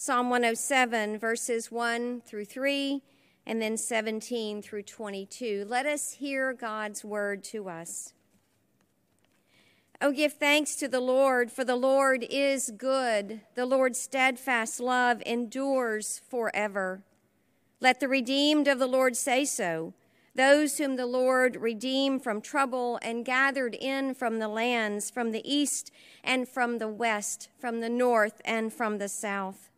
Psalm 0.04 0.32
107, 0.32 1.20
verses 1.20 1.72
1 1.72 2.22
through 2.22 2.46
3, 2.46 3.04
and 3.46 3.62
then 3.62 3.78
17 3.78 4.64
through 4.64 4.82
22. 4.82 5.64
Let 5.68 5.86
us 5.86 6.14
hear 6.14 6.54
God's 6.54 7.06
word 7.06 7.44
to 7.44 7.70
us. 7.70 8.14
Oh, 10.02 10.12
give 10.12 10.34
thanks 10.34 10.76
to 10.78 10.88
the 10.88 11.00
Lord, 11.00 11.52
for 11.52 11.64
the 11.64 11.76
Lord 11.76 12.26
is 12.28 12.72
good. 12.76 13.42
The 13.54 13.68
Lord's 13.68 14.00
steadfast 14.00 14.80
love 14.80 15.22
endures 15.24 16.20
forever. 16.28 17.04
Let 17.82 18.00
the 18.00 18.08
redeemed 18.08 18.68
of 18.68 18.78
the 18.78 18.88
Lord 18.88 19.18
say 19.18 19.44
so, 19.44 19.96
those 20.36 20.78
whom 20.78 20.98
the 20.98 21.08
Lord 21.08 21.56
redeemed 21.56 22.24
from 22.24 22.40
trouble 22.40 23.00
and 23.02 23.26
gathered 23.26 23.74
in 23.74 24.14
from 24.14 24.38
the 24.38 24.48
lands, 24.48 25.10
from 25.10 25.32
the 25.32 25.42
east 25.52 25.92
and 26.24 26.48
from 26.48 26.78
the 26.78 26.88
west, 26.88 27.50
from 27.60 27.80
the 27.80 27.90
north 27.90 28.40
and 28.46 28.72
from 28.72 29.00
the 29.00 29.10
south. 29.10 29.72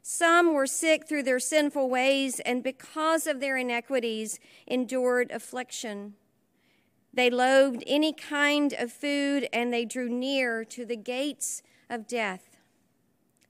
Some 0.00 0.54
were 0.54 0.66
sick 0.66 1.06
through 1.06 1.24
their 1.24 1.38
sinful 1.38 1.90
ways, 1.90 2.40
and 2.40 2.62
because 2.62 3.26
of 3.26 3.40
their 3.40 3.58
iniquities, 3.58 4.40
endured 4.66 5.30
affliction. 5.30 6.14
They 7.12 7.28
loathed 7.28 7.84
any 7.86 8.14
kind 8.14 8.72
of 8.72 8.90
food, 8.90 9.48
and 9.52 9.70
they 9.70 9.84
drew 9.84 10.08
near 10.08 10.64
to 10.64 10.86
the 10.86 10.96
gates 10.96 11.62
of 11.90 12.06
death. 12.06 12.45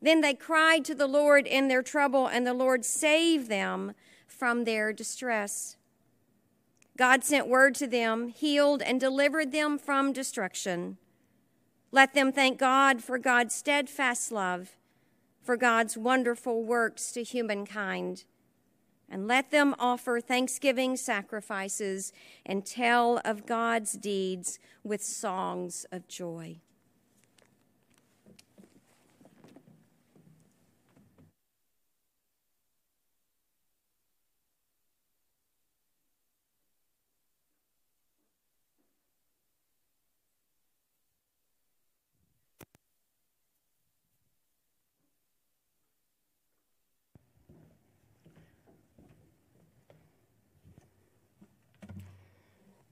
Then 0.00 0.20
they 0.20 0.34
cried 0.34 0.84
to 0.84 0.94
the 0.94 1.06
Lord 1.06 1.46
in 1.46 1.68
their 1.68 1.82
trouble, 1.82 2.26
and 2.26 2.46
the 2.46 2.54
Lord 2.54 2.84
saved 2.84 3.48
them 3.48 3.92
from 4.26 4.64
their 4.64 4.92
distress. 4.92 5.76
God 6.96 7.24
sent 7.24 7.48
word 7.48 7.74
to 7.76 7.86
them, 7.86 8.28
healed, 8.28 8.82
and 8.82 9.00
delivered 9.00 9.52
them 9.52 9.78
from 9.78 10.12
destruction. 10.12 10.98
Let 11.92 12.14
them 12.14 12.32
thank 12.32 12.58
God 12.58 13.02
for 13.02 13.18
God's 13.18 13.54
steadfast 13.54 14.32
love, 14.32 14.76
for 15.42 15.56
God's 15.56 15.96
wonderful 15.96 16.62
works 16.62 17.12
to 17.12 17.22
humankind 17.22 18.24
and 19.08 19.28
let 19.28 19.50
them 19.50 19.74
offer 19.78 20.20
thanksgiving 20.20 20.96
sacrifices 20.96 22.12
and 22.44 22.64
tell 22.64 23.20
of 23.24 23.46
God's 23.46 23.92
deeds 23.92 24.58
with 24.82 25.02
songs 25.02 25.86
of 25.92 26.08
joy. 26.08 26.60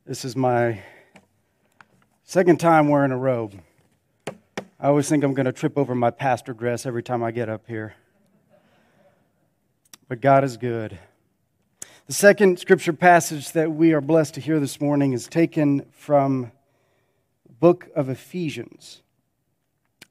This 0.06 0.26
is 0.26 0.36
my 0.36 0.82
second 2.24 2.60
time 2.60 2.88
wearing 2.88 3.10
a 3.10 3.16
robe. 3.16 3.58
I 4.78 4.88
always 4.88 5.08
think 5.08 5.24
I'm 5.24 5.32
going 5.32 5.46
to 5.46 5.52
trip 5.52 5.78
over 5.78 5.94
my 5.94 6.10
pastor 6.10 6.52
dress 6.52 6.84
every 6.84 7.02
time 7.02 7.22
I 7.22 7.30
get 7.30 7.48
up 7.48 7.66
here. 7.66 7.94
But 10.06 10.20
God 10.20 10.44
is 10.44 10.58
good. 10.58 10.98
The 12.06 12.12
second 12.12 12.58
scripture 12.58 12.92
passage 12.92 13.52
that 13.52 13.72
we 13.72 13.94
are 13.94 14.02
blessed 14.02 14.34
to 14.34 14.42
hear 14.42 14.60
this 14.60 14.78
morning 14.78 15.14
is 15.14 15.26
taken 15.26 15.86
from 15.92 16.52
the 17.46 17.54
book 17.54 17.88
of 17.96 18.10
Ephesians, 18.10 19.00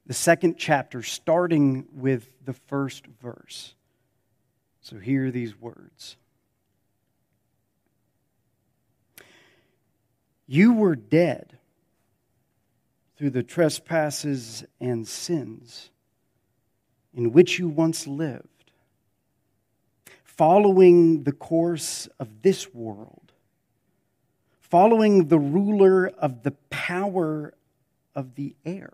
the 0.06 0.12
second 0.12 0.56
chapter, 0.58 1.04
starting 1.04 1.86
with 1.94 2.30
the 2.44 2.54
first 2.54 3.06
verse. 3.22 3.76
So 4.80 4.98
hear 4.98 5.30
these 5.30 5.56
words. 5.56 6.16
You 10.46 10.74
were 10.74 10.96
dead 10.96 11.58
through 13.16 13.30
the 13.30 13.42
trespasses 13.42 14.64
and 14.80 15.06
sins 15.06 15.90
in 17.14 17.32
which 17.32 17.58
you 17.58 17.68
once 17.68 18.06
lived, 18.06 18.72
following 20.24 21.22
the 21.22 21.32
course 21.32 22.08
of 22.18 22.42
this 22.42 22.74
world, 22.74 23.32
following 24.60 25.28
the 25.28 25.38
ruler 25.38 26.08
of 26.08 26.42
the 26.42 26.50
power 26.70 27.54
of 28.14 28.34
the 28.34 28.54
air, 28.66 28.92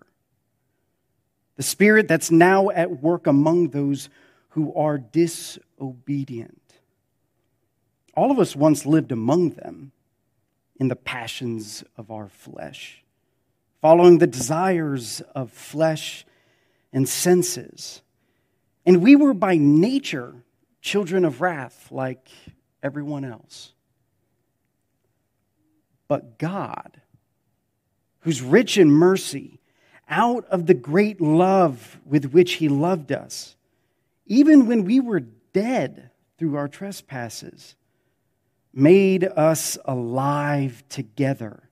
the 1.56 1.62
spirit 1.62 2.08
that's 2.08 2.30
now 2.30 2.68
at 2.70 3.02
work 3.02 3.26
among 3.26 3.70
those 3.70 4.10
who 4.50 4.74
are 4.74 4.98
disobedient. 4.98 6.60
All 8.14 8.30
of 8.30 8.38
us 8.38 8.54
once 8.54 8.84
lived 8.84 9.12
among 9.12 9.50
them 9.50 9.92
in 10.80 10.88
the 10.88 10.96
passions 10.96 11.84
of 11.98 12.10
our 12.10 12.28
flesh, 12.28 13.04
following 13.82 14.16
the 14.18 14.26
desires 14.26 15.20
of 15.34 15.52
flesh 15.52 16.24
and 16.90 17.06
senses. 17.06 18.00
And 18.86 19.02
we 19.02 19.14
were 19.14 19.34
by 19.34 19.58
nature 19.58 20.42
children 20.80 21.26
of 21.26 21.42
wrath 21.42 21.88
like 21.90 22.28
everyone 22.82 23.26
else. 23.26 23.74
But 26.08 26.38
God, 26.38 27.02
who's 28.20 28.40
rich 28.40 28.78
in 28.78 28.90
mercy, 28.90 29.60
out 30.08 30.46
of 30.46 30.66
the 30.66 30.74
great 30.74 31.20
love 31.20 32.00
with 32.06 32.32
which 32.32 32.54
He 32.54 32.68
loved 32.70 33.12
us, 33.12 33.54
even 34.24 34.66
when 34.66 34.84
we 34.84 34.98
were 34.98 35.20
dead 35.20 36.10
through 36.38 36.56
our 36.56 36.68
trespasses, 36.68 37.76
made 38.72 39.24
us 39.24 39.78
alive 39.84 40.84
together 40.88 41.68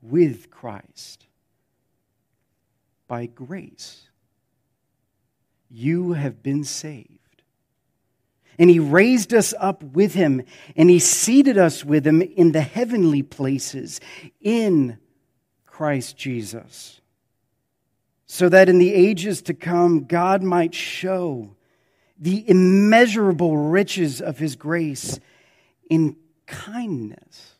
with 0.00 0.50
Christ. 0.50 1.26
By 3.06 3.26
grace, 3.26 4.08
you 5.70 6.12
have 6.12 6.42
been 6.42 6.64
saved. 6.64 7.10
And 8.58 8.70
he 8.70 8.78
raised 8.78 9.34
us 9.34 9.52
up 9.58 9.82
with 9.82 10.14
him, 10.14 10.42
and 10.76 10.88
he 10.88 11.00
seated 11.00 11.58
us 11.58 11.84
with 11.84 12.06
him 12.06 12.22
in 12.22 12.52
the 12.52 12.60
heavenly 12.60 13.22
places 13.22 14.00
in 14.40 14.98
Christ 15.66 16.16
Jesus, 16.16 17.00
so 18.26 18.48
that 18.48 18.68
in 18.68 18.78
the 18.78 18.94
ages 18.94 19.42
to 19.42 19.54
come, 19.54 20.04
God 20.04 20.40
might 20.42 20.72
show 20.72 21.56
the 22.16 22.48
immeasurable 22.48 23.56
riches 23.56 24.20
of 24.20 24.38
his 24.38 24.54
grace 24.54 25.18
in 25.88 26.16
kindness 26.46 27.54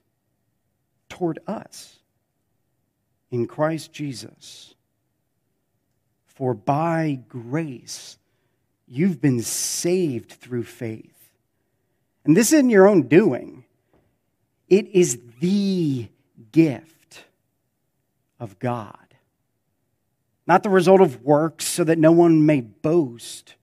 toward 1.09 1.39
us 1.47 1.99
in 3.31 3.47
Christ 3.47 3.93
Jesus. 3.93 4.75
For 6.27 6.55
by 6.55 7.21
grace 7.29 8.19
you've 8.87 9.21
been 9.21 9.43
saved 9.43 10.33
through 10.33 10.65
faith. 10.65 11.11
And 12.25 12.37
this 12.37 12.53
isn't 12.53 12.71
your 12.71 12.89
own 12.89 13.03
doing, 13.03 13.65
it 14.69 14.89
is 14.89 15.21
the 15.41 16.09
gift 16.53 17.25
of 18.41 18.59
God. 18.59 18.99
Not 20.47 20.63
the 20.63 20.71
result 20.71 21.01
of 21.01 21.23
works, 21.23 21.67
so 21.67 21.85
that 21.85 21.99
no 21.99 22.13
one 22.13 22.45
may 22.45 22.61
boast. 22.61 23.55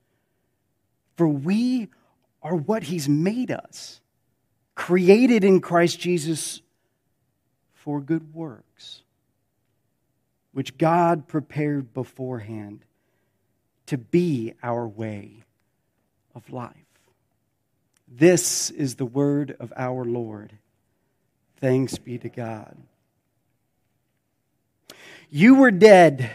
For 1.15 1.28
we 1.28 1.89
are 2.41 2.56
what 2.56 2.84
He's 2.84 3.08
made 3.08 3.52
us 3.52 4.00
created 4.75 5.43
in 5.43 5.62
Christ 5.62 5.99
Jesus 5.99 6.62
for 7.73 7.99
good 7.99 8.34
works, 8.34 9.03
which 10.53 10.77
God 10.77 11.27
prepared 11.27 11.93
beforehand 11.93 12.86
to 13.88 13.97
be 13.97 14.53
our 14.63 14.88
way 14.88 15.43
of 16.36 16.49
life. 16.51 16.75
This 18.07 18.69
is 18.69 18.95
the 18.95 19.05
word 19.05 19.55
of 19.60 19.71
our 19.75 20.03
Lord. 20.03 20.53
Thanks 21.57 21.97
be 21.97 22.17
to 22.17 22.29
God. 22.29 22.75
You 25.29 25.55
were 25.55 25.71
dead 25.71 26.31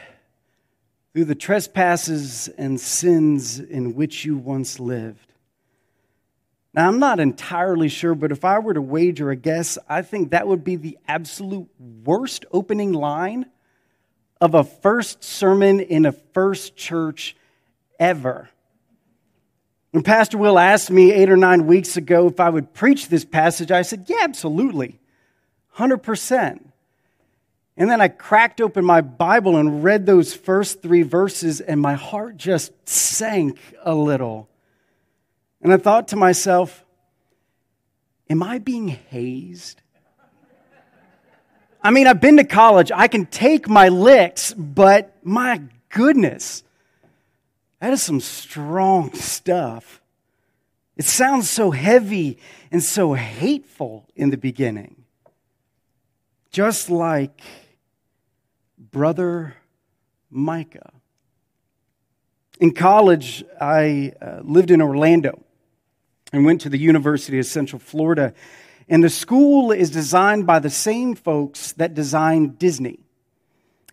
through 1.13 1.27
the 1.27 1.35
trespasses 1.35 2.49
and 2.57 2.81
sins 2.81 3.59
in 3.59 3.95
which 3.95 4.25
you 4.25 4.37
once 4.37 4.81
lived. 4.81 5.33
Now, 6.77 6.89
I'm 6.89 6.99
not 6.99 7.21
entirely 7.21 7.89
sure, 7.89 8.15
but 8.15 8.33
if 8.33 8.45
I 8.45 8.59
were 8.59 8.75
to 8.75 8.83
wager 8.83 9.31
a 9.31 9.37
guess, 9.37 9.79
I 9.89 10.03
think 10.03 10.31
that 10.31 10.47
would 10.47 10.63
be 10.63 10.77
the 10.77 10.99
absolute 11.09 11.69
worst 12.05 12.45
opening 12.53 12.93
line 12.93 13.47
of 14.43 14.55
a 14.55 14.63
first 14.63 15.25
sermon 15.25 15.81
in 15.81 16.05
a 16.05 16.13
first 16.13 16.77
church 16.77 17.35
ever. 17.99 18.51
When 19.93 20.03
Pastor 20.03 20.37
Will 20.37 20.59
asked 20.59 20.91
me 20.91 21.13
eight 21.13 21.31
or 21.31 21.39
nine 21.39 21.67
weeks 21.67 21.97
ago 21.97 22.27
if 22.27 22.39
I 22.39 22.51
would 22.51 22.75
preach 22.75 23.09
this 23.09 23.25
passage, 23.25 23.71
I 23.71 23.81
said, 23.81 24.05
Yeah, 24.09 24.19
absolutely. 24.21 25.01
100%. 25.77 26.61
And 27.79 27.91
then 27.91 28.03
I 28.03 28.09
cracked 28.09 28.61
open 28.61 28.85
my 28.85 29.01
Bible 29.01 29.57
and 29.57 29.83
read 29.83 30.05
those 30.05 30.35
first 30.35 30.83
three 30.83 31.03
verses, 31.03 31.63
and 31.63 31.81
my 31.81 31.95
heart 31.95 32.37
just 32.37 32.73
sank 32.87 33.59
a 33.83 33.95
little. 33.95 34.51
And 35.67 35.73
I 35.73 35.79
thought 35.79 36.07
to 36.09 36.17
myself, 36.17 36.85
Am 38.31 38.41
I 38.41 38.59
being 38.59 38.87
hazed? 38.87 39.83
I 41.83 41.91
mean, 41.91 42.07
I've 42.07 42.21
been 42.21 42.37
to 42.37 42.45
college, 42.45 42.93
I 42.95 43.09
can 43.09 43.27
take 43.27 43.69
my 43.69 43.89
licks, 43.89 44.55
but 44.55 45.17
my 45.25 45.63
goodness, 45.89 46.63
that 47.81 47.93
is 47.93 48.01
some 48.01 48.21
strong 48.21 49.13
stuff. 49.15 50.01
It 50.97 51.05
sounds 51.05 51.51
so 51.51 51.73
heavy 51.73 52.39
and 52.71 52.81
so 52.81 53.15
hateful 53.15 54.09
in 54.15 54.31
the 54.31 54.39
beginning. 54.39 55.03
Just 56.53 56.91
like 56.91 57.41
brother 58.79 59.57
Micah. 60.31 60.93
In 62.61 62.73
college, 62.73 63.43
I 63.61 64.13
uh, 64.23 64.43
lived 64.45 64.71
in 64.71 64.81
Orlando 64.81 65.43
and 66.33 66.45
went 66.45 66.61
to 66.63 66.69
the 66.69 66.79
University 66.79 67.39
of 67.39 67.47
Central 67.47 67.79
Florida. 67.79 68.35
And 68.89 69.03
the 69.03 69.11
school 69.11 69.73
is 69.73 69.91
designed 69.91 70.47
by 70.47 70.59
the 70.59 70.71
same 70.71 71.15
folks 71.15 71.73
that 71.73 71.95
designed 71.95 72.59
Disney. 72.59 73.01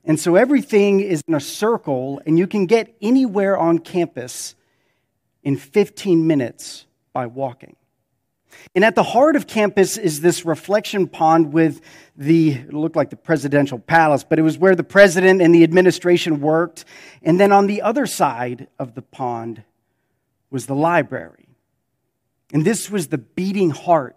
And 0.06 0.20
so 0.20 0.36
everything 0.36 1.00
is 1.00 1.24
in 1.28 1.34
a 1.34 1.40
circle, 1.40 2.22
and 2.26 2.38
you 2.38 2.48
can 2.48 2.66
get 2.66 2.94
anywhere 3.02 3.58
on 3.58 3.80
campus 3.80 4.56
in 5.44 5.56
15 5.56 6.28
minutes 6.28 6.86
by 7.14 7.28
walking. 7.28 7.76
And 8.76 8.84
at 8.84 8.96
the 8.96 9.04
heart 9.04 9.36
of 9.36 9.48
campus 9.48 9.98
is 9.98 10.22
this 10.22 10.46
reflection 10.46 11.08
pond 11.08 11.54
with 11.54 11.82
the, 12.16 12.52
it 12.52 12.74
looked 12.74 12.96
like 12.96 13.10
the 13.10 13.16
presidential 13.16 13.80
palace, 13.80 14.24
but 14.24 14.40
it 14.40 14.44
was 14.44 14.58
where 14.58 14.76
the 14.76 14.84
president 14.84 15.42
and 15.42 15.54
the 15.54 15.64
administration 15.64 16.40
worked. 16.40 16.86
And 17.22 17.40
then 17.40 17.52
on 17.52 17.68
the 17.68 17.82
other 17.82 18.06
side 18.06 18.68
of 18.78 18.94
the 18.96 19.02
pond 19.02 19.64
was 20.50 20.66
the 20.66 20.76
library. 20.76 21.43
And 22.54 22.64
this 22.64 22.90
was 22.90 23.08
the 23.08 23.18
beating 23.18 23.72
heart 23.72 24.16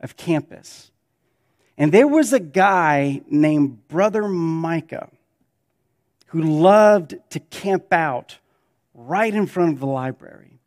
of 0.00 0.16
campus. 0.16 0.90
And 1.76 1.92
there 1.92 2.08
was 2.08 2.32
a 2.32 2.40
guy 2.40 3.20
named 3.28 3.86
Brother 3.88 4.26
Micah 4.26 5.10
who 6.28 6.40
loved 6.42 7.14
to 7.30 7.40
camp 7.40 7.92
out 7.92 8.38
right 8.94 9.32
in 9.32 9.46
front 9.46 9.74
of 9.74 9.80
the 9.80 9.86
library. 9.86 10.58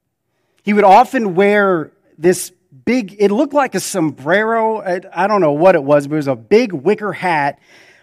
He 0.64 0.74
would 0.74 0.84
often 0.84 1.34
wear 1.34 1.92
this 2.18 2.52
big, 2.86 3.16
it 3.20 3.32
looked 3.32 3.54
like 3.54 3.74
a 3.74 3.80
sombrero. 3.80 4.82
I 5.14 5.28
don't 5.28 5.42
know 5.42 5.54
what 5.54 5.76
it 5.76 5.84
was, 5.84 6.08
but 6.08 6.14
it 6.14 6.18
was 6.18 6.28
a 6.28 6.36
big 6.36 6.72
wicker 6.74 7.14
hat, 7.14 7.60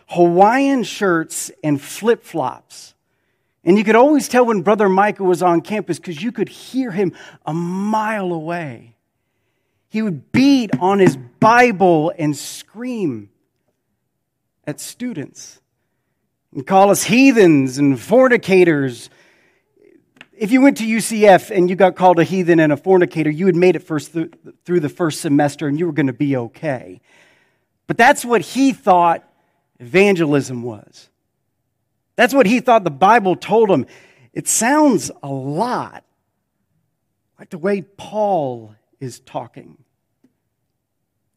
Hawaiian 0.08 0.82
shirts, 0.82 1.50
and 1.62 1.80
flip 1.80 2.24
flops. 2.24 2.94
And 3.64 3.78
you 3.78 3.84
could 3.84 3.96
always 3.96 4.28
tell 4.28 4.44
when 4.44 4.62
Brother 4.62 4.88
Micah 4.88 5.24
was 5.24 5.42
on 5.42 5.60
campus 5.60 5.98
because 5.98 6.22
you 6.22 6.32
could 6.32 6.48
hear 6.48 6.90
him 6.90 7.12
a 7.46 7.54
mile 7.54 8.32
away. 8.32 8.93
He 9.94 10.02
would 10.02 10.32
beat 10.32 10.72
on 10.80 10.98
his 10.98 11.16
Bible 11.16 12.12
and 12.18 12.36
scream 12.36 13.30
at 14.66 14.80
students 14.80 15.60
and 16.52 16.66
call 16.66 16.90
us 16.90 17.04
heathens 17.04 17.78
and 17.78 18.00
fornicators. 18.00 19.08
If 20.36 20.50
you 20.50 20.62
went 20.62 20.78
to 20.78 20.84
UCF 20.84 21.56
and 21.56 21.70
you 21.70 21.76
got 21.76 21.94
called 21.94 22.18
a 22.18 22.24
heathen 22.24 22.58
and 22.58 22.72
a 22.72 22.76
fornicator, 22.76 23.30
you 23.30 23.46
had 23.46 23.54
made 23.54 23.76
it 23.76 23.84
first 23.84 24.14
th- 24.14 24.34
through 24.64 24.80
the 24.80 24.88
first 24.88 25.20
semester 25.20 25.68
and 25.68 25.78
you 25.78 25.86
were 25.86 25.92
going 25.92 26.08
to 26.08 26.12
be 26.12 26.36
okay. 26.38 27.00
But 27.86 27.96
that's 27.96 28.24
what 28.24 28.40
he 28.40 28.72
thought 28.72 29.22
evangelism 29.78 30.64
was. 30.64 31.08
That's 32.16 32.34
what 32.34 32.46
he 32.46 32.58
thought 32.58 32.82
the 32.82 32.90
Bible 32.90 33.36
told 33.36 33.70
him. 33.70 33.86
It 34.32 34.48
sounds 34.48 35.12
a 35.22 35.30
lot 35.30 36.02
like 37.38 37.50
the 37.50 37.58
way 37.58 37.82
Paul 37.82 38.74
is 38.98 39.20
talking 39.20 39.78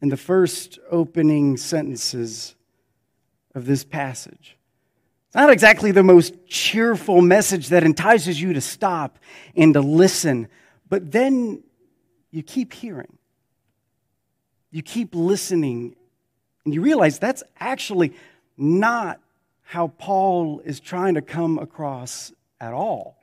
in 0.00 0.08
the 0.08 0.16
first 0.16 0.78
opening 0.90 1.56
sentences 1.56 2.54
of 3.54 3.66
this 3.66 3.84
passage. 3.84 4.56
It's 5.26 5.34
not 5.34 5.50
exactly 5.50 5.90
the 5.90 6.02
most 6.02 6.46
cheerful 6.46 7.20
message 7.20 7.68
that 7.68 7.84
entices 7.84 8.40
you 8.40 8.54
to 8.54 8.60
stop 8.60 9.18
and 9.54 9.74
to 9.74 9.80
listen, 9.80 10.48
but 10.88 11.10
then 11.10 11.62
you 12.30 12.42
keep 12.42 12.72
hearing. 12.72 13.18
You 14.70 14.82
keep 14.82 15.14
listening, 15.14 15.96
and 16.64 16.72
you 16.72 16.80
realize 16.80 17.18
that's 17.18 17.42
actually 17.58 18.14
not 18.56 19.20
how 19.62 19.88
Paul 19.88 20.60
is 20.64 20.80
trying 20.80 21.14
to 21.14 21.22
come 21.22 21.58
across 21.58 22.32
at 22.60 22.72
all. 22.72 23.18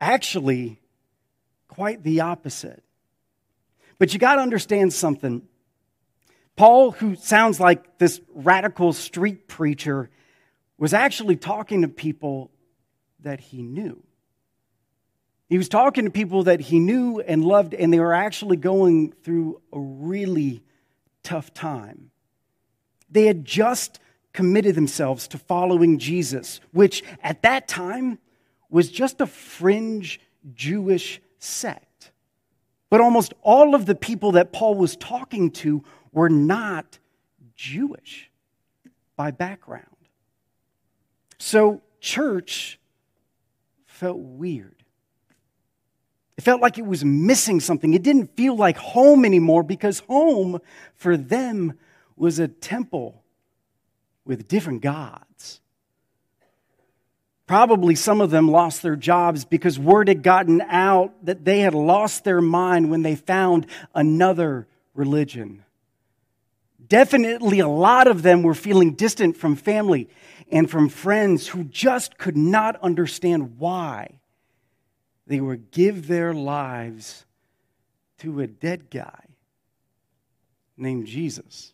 Actually, 0.00 0.80
quite 1.68 2.02
the 2.02 2.20
opposite. 2.20 2.82
But 3.98 4.12
you 4.12 4.18
got 4.18 4.36
to 4.36 4.42
understand 4.42 4.92
something. 4.92 5.42
Paul, 6.60 6.90
who 6.90 7.16
sounds 7.16 7.58
like 7.58 7.96
this 7.96 8.20
radical 8.34 8.92
street 8.92 9.48
preacher, 9.48 10.10
was 10.76 10.92
actually 10.92 11.36
talking 11.36 11.80
to 11.80 11.88
people 11.88 12.50
that 13.20 13.40
he 13.40 13.62
knew. 13.62 14.02
He 15.48 15.56
was 15.56 15.70
talking 15.70 16.04
to 16.04 16.10
people 16.10 16.42
that 16.42 16.60
he 16.60 16.78
knew 16.78 17.18
and 17.20 17.42
loved, 17.42 17.72
and 17.72 17.90
they 17.90 17.98
were 17.98 18.12
actually 18.12 18.58
going 18.58 19.12
through 19.22 19.62
a 19.72 19.80
really 19.80 20.62
tough 21.22 21.54
time. 21.54 22.10
They 23.10 23.24
had 23.24 23.46
just 23.46 23.98
committed 24.34 24.74
themselves 24.74 25.28
to 25.28 25.38
following 25.38 25.98
Jesus, 25.98 26.60
which 26.72 27.02
at 27.22 27.40
that 27.40 27.68
time 27.68 28.18
was 28.68 28.90
just 28.90 29.22
a 29.22 29.26
fringe 29.26 30.20
Jewish 30.52 31.22
sect. 31.38 32.12
But 32.90 33.00
almost 33.00 33.32
all 33.40 33.74
of 33.74 33.86
the 33.86 33.94
people 33.94 34.32
that 34.32 34.52
Paul 34.52 34.74
was 34.74 34.94
talking 34.96 35.52
to 35.52 35.84
were 36.12 36.28
not 36.28 36.98
Jewish 37.56 38.30
by 39.16 39.30
background. 39.30 39.86
So, 41.38 41.82
church 42.00 42.78
felt 43.86 44.18
weird. 44.18 44.82
It 46.36 46.42
felt 46.42 46.62
like 46.62 46.78
it 46.78 46.86
was 46.86 47.04
missing 47.04 47.60
something. 47.60 47.92
It 47.92 48.02
didn't 48.02 48.34
feel 48.34 48.56
like 48.56 48.78
home 48.78 49.26
anymore 49.26 49.62
because 49.62 50.00
home 50.00 50.60
for 50.94 51.16
them 51.18 51.78
was 52.16 52.38
a 52.38 52.48
temple 52.48 53.22
with 54.24 54.48
different 54.48 54.80
gods. 54.80 55.60
Probably 57.46 57.94
some 57.94 58.20
of 58.20 58.30
them 58.30 58.50
lost 58.50 58.80
their 58.80 58.96
jobs 58.96 59.44
because 59.44 59.78
word 59.78 60.08
had 60.08 60.22
gotten 60.22 60.60
out 60.62 61.12
that 61.26 61.44
they 61.44 61.60
had 61.60 61.74
lost 61.74 62.24
their 62.24 62.40
mind 62.40 62.90
when 62.90 63.02
they 63.02 63.16
found 63.16 63.66
another 63.94 64.66
religion. 64.94 65.64
Definitely, 66.90 67.60
a 67.60 67.68
lot 67.68 68.08
of 68.08 68.22
them 68.22 68.42
were 68.42 68.52
feeling 68.52 68.94
distant 68.94 69.36
from 69.36 69.54
family 69.54 70.08
and 70.50 70.68
from 70.68 70.88
friends 70.88 71.46
who 71.46 71.62
just 71.62 72.18
could 72.18 72.36
not 72.36 72.74
understand 72.82 73.58
why 73.58 74.18
they 75.28 75.40
would 75.40 75.70
give 75.70 76.08
their 76.08 76.34
lives 76.34 77.24
to 78.18 78.40
a 78.40 78.48
dead 78.48 78.90
guy 78.90 79.24
named 80.76 81.06
Jesus. 81.06 81.72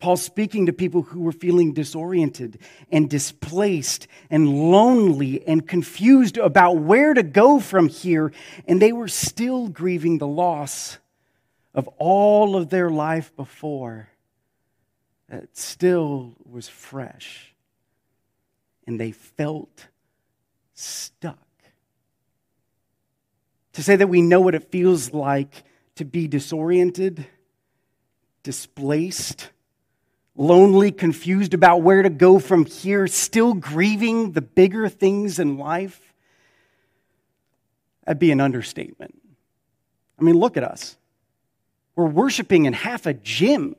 Paul 0.00 0.16
speaking 0.16 0.64
to 0.66 0.72
people 0.72 1.02
who 1.02 1.20
were 1.20 1.32
feeling 1.32 1.74
disoriented 1.74 2.58
and 2.90 3.10
displaced 3.10 4.06
and 4.30 4.70
lonely 4.70 5.46
and 5.46 5.68
confused 5.68 6.38
about 6.38 6.78
where 6.78 7.12
to 7.12 7.22
go 7.22 7.60
from 7.60 7.90
here, 7.90 8.32
and 8.66 8.80
they 8.80 8.92
were 8.92 9.08
still 9.08 9.68
grieving 9.68 10.16
the 10.16 10.26
loss 10.26 10.96
of 11.74 11.88
all 11.98 12.56
of 12.56 12.70
their 12.70 12.88
life 12.88 13.34
before 13.36 14.08
that 15.28 15.56
still 15.56 16.34
was 16.44 16.68
fresh. 16.68 17.54
And 18.86 19.00
they 19.00 19.12
felt 19.12 19.88
stuck. 20.74 21.38
To 23.72 23.82
say 23.82 23.96
that 23.96 24.06
we 24.06 24.22
know 24.22 24.40
what 24.40 24.54
it 24.54 24.70
feels 24.70 25.12
like 25.12 25.64
to 25.96 26.04
be 26.04 26.28
disoriented, 26.28 27.26
displaced, 28.42 29.50
lonely, 30.36 30.92
confused 30.92 31.54
about 31.54 31.82
where 31.82 32.02
to 32.02 32.10
go 32.10 32.38
from 32.38 32.66
here, 32.66 33.06
still 33.06 33.54
grieving 33.54 34.32
the 34.32 34.42
bigger 34.42 34.88
things 34.88 35.38
in 35.38 35.56
life, 35.56 36.14
that'd 38.04 38.20
be 38.20 38.30
an 38.30 38.40
understatement. 38.40 39.20
I 40.18 40.22
mean, 40.22 40.36
look 40.36 40.56
at 40.56 40.62
us. 40.62 40.96
We're 41.96 42.06
worshiping 42.06 42.64
in 42.64 42.72
half 42.72 43.06
a 43.06 43.14
gym 43.14 43.76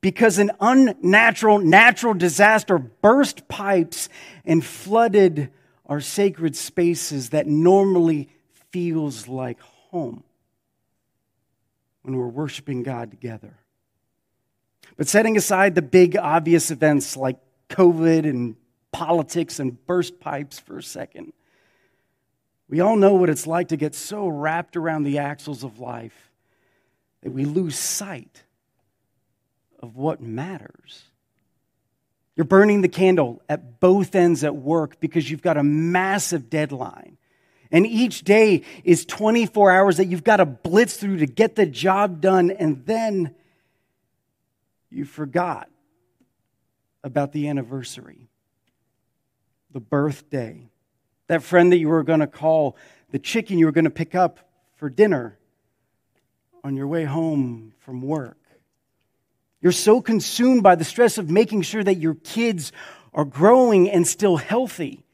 because 0.00 0.38
an 0.38 0.50
unnatural 0.60 1.58
natural 1.58 2.12
disaster 2.14 2.78
burst 2.78 3.48
pipes 3.48 4.08
and 4.44 4.64
flooded 4.64 5.50
our 5.86 6.00
sacred 6.00 6.56
spaces 6.56 7.30
that 7.30 7.46
normally 7.46 8.28
feels 8.70 9.28
like 9.28 9.60
home 9.60 10.24
when 12.02 12.16
we're 12.16 12.26
worshiping 12.26 12.82
God 12.82 13.10
together. 13.10 13.54
But 14.96 15.08
setting 15.08 15.36
aside 15.36 15.74
the 15.74 15.82
big 15.82 16.16
obvious 16.16 16.70
events 16.70 17.16
like 17.16 17.38
COVID 17.70 18.28
and 18.28 18.56
politics 18.92 19.58
and 19.58 19.84
burst 19.86 20.20
pipes 20.20 20.58
for 20.58 20.78
a 20.78 20.82
second, 20.82 21.32
we 22.68 22.80
all 22.80 22.96
know 22.96 23.14
what 23.14 23.30
it's 23.30 23.46
like 23.46 23.68
to 23.68 23.76
get 23.76 23.94
so 23.94 24.26
wrapped 24.28 24.76
around 24.76 25.04
the 25.04 25.18
axles 25.18 25.64
of 25.64 25.78
life 25.78 26.30
that 27.24 27.32
we 27.32 27.46
lose 27.46 27.76
sight 27.76 28.44
of 29.80 29.96
what 29.96 30.20
matters. 30.20 31.02
You're 32.36 32.44
burning 32.44 32.82
the 32.82 32.88
candle 32.88 33.42
at 33.48 33.80
both 33.80 34.14
ends 34.14 34.44
at 34.44 34.54
work 34.54 35.00
because 35.00 35.30
you've 35.30 35.42
got 35.42 35.56
a 35.56 35.62
massive 35.62 36.50
deadline. 36.50 37.16
And 37.70 37.86
each 37.86 38.24
day 38.24 38.62
is 38.84 39.06
24 39.06 39.72
hours 39.72 39.96
that 39.96 40.06
you've 40.06 40.22
got 40.22 40.36
to 40.36 40.46
blitz 40.46 40.98
through 40.98 41.18
to 41.18 41.26
get 41.26 41.56
the 41.56 41.64
job 41.64 42.20
done. 42.20 42.50
And 42.50 42.84
then 42.84 43.34
you 44.90 45.06
forgot 45.06 45.70
about 47.02 47.32
the 47.32 47.48
anniversary, 47.48 48.28
the 49.72 49.80
birthday, 49.80 50.68
that 51.28 51.42
friend 51.42 51.72
that 51.72 51.78
you 51.78 51.88
were 51.88 52.02
going 52.02 52.20
to 52.20 52.26
call, 52.26 52.76
the 53.10 53.18
chicken 53.18 53.58
you 53.58 53.64
were 53.64 53.72
going 53.72 53.84
to 53.84 53.90
pick 53.90 54.14
up 54.14 54.40
for 54.76 54.90
dinner 54.90 55.38
on 56.64 56.74
your 56.74 56.88
way 56.88 57.04
home 57.04 57.74
from 57.80 58.00
work. 58.00 58.38
You're 59.60 59.72
so 59.72 60.00
consumed 60.00 60.62
by 60.62 60.74
the 60.74 60.84
stress 60.84 61.18
of 61.18 61.30
making 61.30 61.62
sure 61.62 61.84
that 61.84 61.98
your 61.98 62.14
kids 62.14 62.72
are 63.12 63.24
growing 63.24 63.88
and 63.88 64.06
still 64.06 64.36
healthy. 64.36 65.04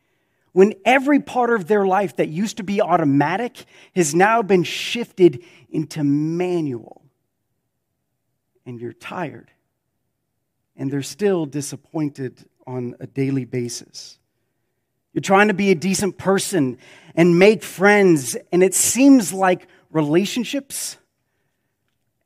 When 0.53 0.75
every 0.85 1.21
part 1.21 1.51
of 1.51 1.67
their 1.67 1.85
life 1.87 2.17
that 2.17 2.29
used 2.29 2.57
to 2.57 2.65
be 2.65 2.81
automatic 2.81 3.65
has 3.95 4.15
now 4.15 4.43
been 4.43 4.63
shifted 4.63 5.45
into 5.69 6.03
manual. 6.03 7.03
And 8.65 8.81
you're 8.81 8.93
tired 8.93 9.51
and 10.77 10.91
they're 10.91 11.03
still 11.03 11.47
disappointed 11.47 12.45
on 12.67 12.95
a 13.01 13.07
daily 13.07 13.45
basis. 13.45 14.19
You're 15.13 15.21
trying 15.21 15.49
to 15.49 15.55
be 15.55 15.71
a 15.71 15.75
decent 15.75 16.17
person 16.17 16.79
and 17.15 17.39
make 17.39 17.63
friends, 17.63 18.37
and 18.53 18.63
it 18.63 18.75
seems 18.75 19.33
like 19.33 19.67
relationships 19.91 20.97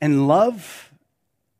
and 0.05 0.29
love 0.29 0.93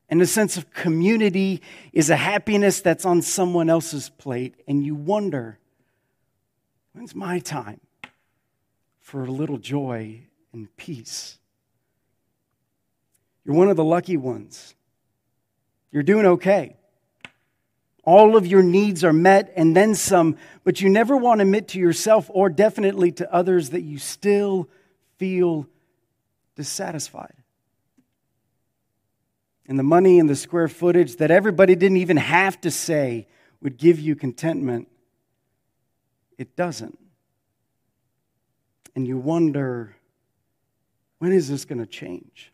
and 0.07 0.21
a 0.21 0.27
sense 0.27 0.55
of 0.55 0.71
community 0.71 1.63
is 1.91 2.11
a 2.11 2.15
happiness 2.15 2.79
that's 2.79 3.03
on 3.03 3.23
someone 3.23 3.71
else's 3.71 4.09
plate, 4.19 4.53
and 4.67 4.85
you 4.85 4.93
wonder, 4.93 5.57
when's 6.93 7.15
my 7.15 7.39
time 7.39 7.79
for 8.99 9.23
a 9.23 9.31
little 9.31 9.57
joy 9.57 10.19
and 10.53 10.67
peace? 10.77 11.39
You're 13.43 13.55
one 13.55 13.67
of 13.67 13.77
the 13.77 13.83
lucky 13.83 14.15
ones. 14.15 14.75
You're 15.91 16.03
doing 16.03 16.27
okay. 16.27 16.75
All 18.03 18.37
of 18.37 18.45
your 18.45 18.61
needs 18.61 19.03
are 19.03 19.11
met 19.11 19.53
and 19.55 19.75
then 19.75 19.95
some, 19.95 20.37
but 20.63 20.81
you 20.81 20.89
never 20.89 21.17
want 21.17 21.39
to 21.39 21.45
admit 21.45 21.69
to 21.69 21.79
yourself 21.79 22.29
or 22.31 22.49
definitely 22.49 23.11
to 23.13 23.33
others 23.33 23.71
that 23.71 23.81
you 23.81 23.97
still 23.97 24.69
feel 25.17 25.67
dissatisfied. 26.55 27.33
And 29.67 29.79
the 29.79 29.83
money 29.83 30.19
and 30.19 30.29
the 30.29 30.35
square 30.35 30.67
footage 30.67 31.15
that 31.17 31.31
everybody 31.31 31.75
didn't 31.75 31.97
even 31.97 32.17
have 32.17 32.61
to 32.61 32.71
say 32.71 33.27
would 33.61 33.77
give 33.77 33.99
you 33.99 34.15
contentment, 34.15 34.87
it 36.37 36.55
doesn't. 36.55 36.99
And 38.95 39.07
you 39.07 39.17
wonder, 39.17 39.95
when 41.19 41.31
is 41.31 41.49
this 41.49 41.65
going 41.65 41.79
to 41.79 41.85
change? 41.85 42.53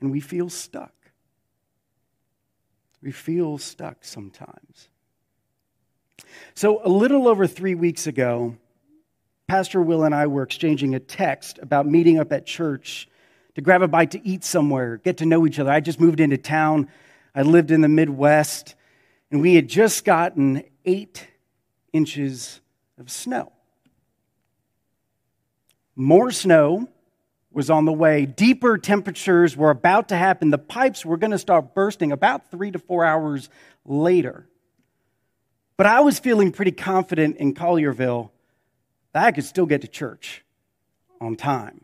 And 0.00 0.10
we 0.10 0.20
feel 0.20 0.48
stuck. 0.48 0.92
We 3.02 3.12
feel 3.12 3.58
stuck 3.58 4.04
sometimes. 4.04 4.88
So, 6.54 6.80
a 6.84 6.88
little 6.88 7.28
over 7.28 7.46
three 7.46 7.74
weeks 7.74 8.06
ago, 8.06 8.56
Pastor 9.46 9.82
Will 9.82 10.04
and 10.04 10.14
I 10.14 10.26
were 10.26 10.42
exchanging 10.42 10.94
a 10.94 11.00
text 11.00 11.58
about 11.60 11.86
meeting 11.86 12.18
up 12.18 12.32
at 12.32 12.46
church 12.46 13.08
to 13.54 13.60
grab 13.60 13.82
a 13.82 13.88
bite 13.88 14.10
to 14.12 14.26
eat 14.26 14.44
somewhere, 14.44 14.98
get 14.98 15.18
to 15.18 15.26
know 15.26 15.46
each 15.46 15.58
other. 15.58 15.70
I 15.70 15.80
just 15.80 16.00
moved 16.00 16.20
into 16.20 16.36
town. 16.36 16.88
I 17.34 17.42
lived 17.42 17.70
in 17.70 17.80
the 17.80 17.88
Midwest, 17.88 18.74
and 19.30 19.40
we 19.40 19.54
had 19.54 19.68
just 19.68 20.04
gotten 20.04 20.64
eight 20.84 21.28
inches 21.92 22.60
of 22.98 23.10
snow. 23.10 23.52
More 25.96 26.30
snow 26.30 26.88
was 27.52 27.70
on 27.70 27.84
the 27.84 27.92
way. 27.92 28.26
Deeper 28.26 28.78
temperatures 28.78 29.56
were 29.56 29.70
about 29.70 30.08
to 30.08 30.16
happen. 30.16 30.50
The 30.50 30.58
pipes 30.58 31.06
were 31.06 31.16
going 31.16 31.30
to 31.30 31.38
start 31.38 31.74
bursting 31.74 32.10
about 32.10 32.50
three 32.50 32.72
to 32.72 32.78
four 32.78 33.04
hours 33.04 33.48
later. 33.84 34.48
But 35.76 35.86
I 35.86 36.00
was 36.00 36.18
feeling 36.18 36.52
pretty 36.52 36.72
confident 36.72 37.36
in 37.36 37.54
Collierville 37.54 38.30
that 39.12 39.24
I 39.24 39.32
could 39.32 39.44
still 39.44 39.66
get 39.66 39.82
to 39.82 39.88
church 39.88 40.44
on 41.20 41.36
time. 41.36 41.83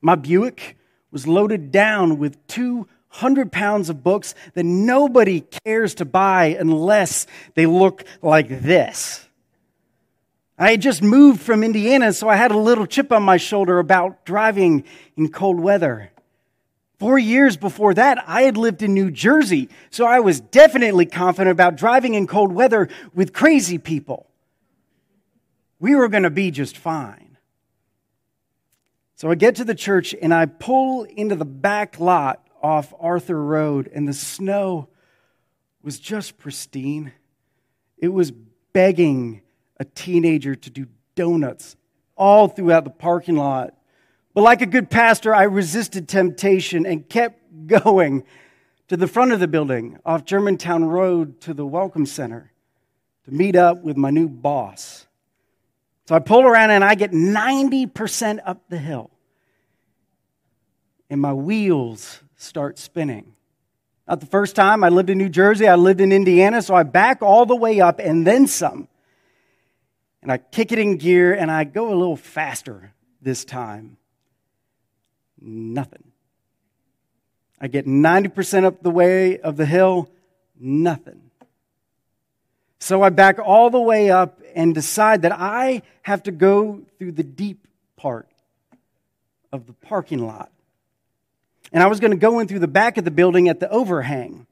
My 0.00 0.14
Buick 0.14 0.76
was 1.10 1.26
loaded 1.26 1.72
down 1.72 2.18
with 2.18 2.44
200 2.48 3.50
pounds 3.50 3.88
of 3.88 4.02
books 4.02 4.34
that 4.54 4.64
nobody 4.64 5.40
cares 5.40 5.94
to 5.96 6.04
buy 6.04 6.56
unless 6.58 7.26
they 7.54 7.66
look 7.66 8.04
like 8.22 8.48
this. 8.62 9.26
I 10.58 10.72
had 10.72 10.80
just 10.80 11.02
moved 11.02 11.42
from 11.42 11.62
Indiana, 11.62 12.12
so 12.12 12.28
I 12.28 12.36
had 12.36 12.50
a 12.50 12.58
little 12.58 12.86
chip 12.86 13.12
on 13.12 13.22
my 13.22 13.36
shoulder 13.36 13.78
about 13.78 14.24
driving 14.24 14.84
in 15.16 15.30
cold 15.30 15.60
weather. 15.60 16.10
Four 16.98 17.18
years 17.18 17.58
before 17.58 17.92
that, 17.92 18.24
I 18.26 18.42
had 18.42 18.56
lived 18.56 18.82
in 18.82 18.94
New 18.94 19.10
Jersey, 19.10 19.68
so 19.90 20.06
I 20.06 20.20
was 20.20 20.40
definitely 20.40 21.04
confident 21.04 21.52
about 21.52 21.76
driving 21.76 22.14
in 22.14 22.26
cold 22.26 22.52
weather 22.52 22.88
with 23.14 23.34
crazy 23.34 23.76
people. 23.76 24.26
We 25.78 25.94
were 25.94 26.08
going 26.08 26.22
to 26.22 26.30
be 26.30 26.50
just 26.50 26.78
fine. 26.78 27.25
So 29.16 29.30
I 29.30 29.34
get 29.34 29.54
to 29.56 29.64
the 29.64 29.74
church 29.74 30.14
and 30.20 30.32
I 30.34 30.44
pull 30.44 31.04
into 31.04 31.36
the 31.36 31.46
back 31.46 31.98
lot 31.98 32.46
off 32.62 32.92
Arthur 33.00 33.42
Road, 33.42 33.90
and 33.94 34.06
the 34.06 34.12
snow 34.12 34.88
was 35.82 35.98
just 35.98 36.36
pristine. 36.36 37.12
It 37.96 38.08
was 38.08 38.30
begging 38.74 39.40
a 39.78 39.86
teenager 39.86 40.54
to 40.54 40.68
do 40.68 40.86
donuts 41.14 41.76
all 42.14 42.48
throughout 42.48 42.84
the 42.84 42.90
parking 42.90 43.36
lot. 43.36 43.74
But 44.34 44.42
like 44.42 44.60
a 44.60 44.66
good 44.66 44.90
pastor, 44.90 45.34
I 45.34 45.44
resisted 45.44 46.08
temptation 46.08 46.84
and 46.84 47.08
kept 47.08 47.40
going 47.66 48.22
to 48.88 48.98
the 48.98 49.06
front 49.06 49.32
of 49.32 49.40
the 49.40 49.48
building 49.48 49.98
off 50.04 50.26
Germantown 50.26 50.84
Road 50.84 51.40
to 51.42 51.54
the 51.54 51.64
Welcome 51.64 52.04
Center 52.04 52.52
to 53.24 53.30
meet 53.30 53.56
up 53.56 53.82
with 53.82 53.96
my 53.96 54.10
new 54.10 54.28
boss. 54.28 55.05
So 56.08 56.14
I 56.14 56.20
pull 56.20 56.42
around 56.42 56.70
and 56.70 56.84
I 56.84 56.94
get 56.94 57.12
90% 57.12 58.40
up 58.44 58.62
the 58.68 58.78
hill. 58.78 59.10
And 61.10 61.20
my 61.20 61.32
wheels 61.32 62.20
start 62.36 62.78
spinning. 62.78 63.34
Not 64.06 64.20
the 64.20 64.26
first 64.26 64.54
time 64.54 64.84
I 64.84 64.88
lived 64.88 65.10
in 65.10 65.18
New 65.18 65.28
Jersey, 65.28 65.66
I 65.66 65.74
lived 65.74 66.00
in 66.00 66.12
Indiana, 66.12 66.62
so 66.62 66.74
I 66.74 66.84
back 66.84 67.22
all 67.22 67.44
the 67.44 67.56
way 67.56 67.80
up 67.80 67.98
and 67.98 68.26
then 68.26 68.46
some 68.46 68.88
and 70.26 70.32
I 70.32 70.38
kick 70.38 70.72
it 70.72 70.80
in 70.80 70.96
gear 70.96 71.34
and 71.34 71.52
I 71.52 71.62
go 71.62 71.86
a 71.86 71.94
little 71.94 72.16
faster 72.16 72.92
this 73.22 73.44
time. 73.44 73.96
Nothing. 75.40 76.10
I 77.60 77.68
get 77.68 77.86
90% 77.86 78.64
up 78.64 78.82
the 78.82 78.90
way 78.90 79.38
of 79.38 79.56
the 79.56 79.66
hill, 79.66 80.10
nothing. 80.58 81.25
So 82.78 83.02
I 83.02 83.10
back 83.10 83.38
all 83.38 83.70
the 83.70 83.80
way 83.80 84.10
up 84.10 84.40
and 84.54 84.74
decide 84.74 85.22
that 85.22 85.32
I 85.32 85.82
have 86.02 86.22
to 86.24 86.32
go 86.32 86.82
through 86.98 87.12
the 87.12 87.24
deep 87.24 87.66
part 87.96 88.28
of 89.52 89.66
the 89.66 89.72
parking 89.72 90.26
lot. 90.26 90.50
And 91.72 91.82
I 91.82 91.86
was 91.86 92.00
going 92.00 92.12
to 92.12 92.16
go 92.16 92.38
in 92.38 92.48
through 92.48 92.60
the 92.60 92.68
back 92.68 92.96
of 92.96 93.04
the 93.04 93.10
building 93.10 93.48
at 93.48 93.60
the 93.60 93.68
overhang. 93.70 94.46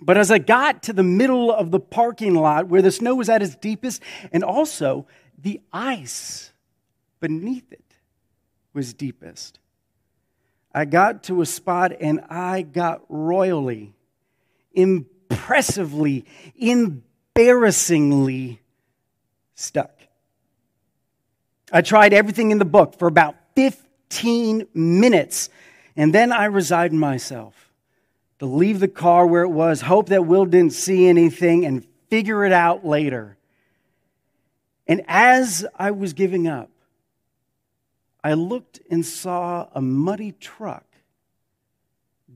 But 0.00 0.18
as 0.18 0.30
I 0.30 0.38
got 0.38 0.82
to 0.84 0.92
the 0.92 1.02
middle 1.02 1.52
of 1.52 1.70
the 1.70 1.80
parking 1.80 2.34
lot 2.34 2.68
where 2.68 2.82
the 2.82 2.90
snow 2.90 3.14
was 3.14 3.28
at 3.28 3.42
its 3.42 3.54
deepest, 3.54 4.02
and 4.32 4.42
also 4.42 5.06
the 5.40 5.60
ice 5.72 6.52
beneath 7.20 7.70
it 7.72 7.84
was 8.72 8.92
deepest, 8.92 9.60
I 10.74 10.84
got 10.84 11.22
to 11.24 11.40
a 11.40 11.46
spot 11.46 11.92
and 12.00 12.20
I 12.28 12.62
got 12.62 13.02
royally 13.08 13.94
impressively, 14.72 16.24
embarrassingly 17.36 18.60
stuck. 19.56 19.90
I 21.72 21.82
tried 21.82 22.12
everything 22.12 22.52
in 22.52 22.58
the 22.58 22.64
book 22.64 22.96
for 22.98 23.08
about 23.08 23.34
15 23.56 24.68
minutes, 24.72 25.48
and 25.96 26.14
then 26.14 26.30
I 26.30 26.44
resigned 26.44 26.98
myself 26.98 27.72
to 28.38 28.46
leave 28.46 28.78
the 28.78 28.88
car 28.88 29.26
where 29.26 29.42
it 29.42 29.48
was, 29.48 29.80
hope 29.80 30.10
that 30.10 30.26
Will 30.26 30.44
didn't 30.44 30.74
see 30.74 31.08
anything, 31.08 31.64
and 31.64 31.84
figure 32.08 32.44
it 32.44 32.52
out 32.52 32.86
later. 32.86 33.36
And 34.86 35.02
as 35.08 35.66
I 35.76 35.90
was 35.90 36.12
giving 36.12 36.46
up, 36.46 36.70
I 38.22 38.34
looked 38.34 38.80
and 38.90 39.04
saw 39.04 39.68
a 39.74 39.80
muddy 39.80 40.32
truck 40.32 40.84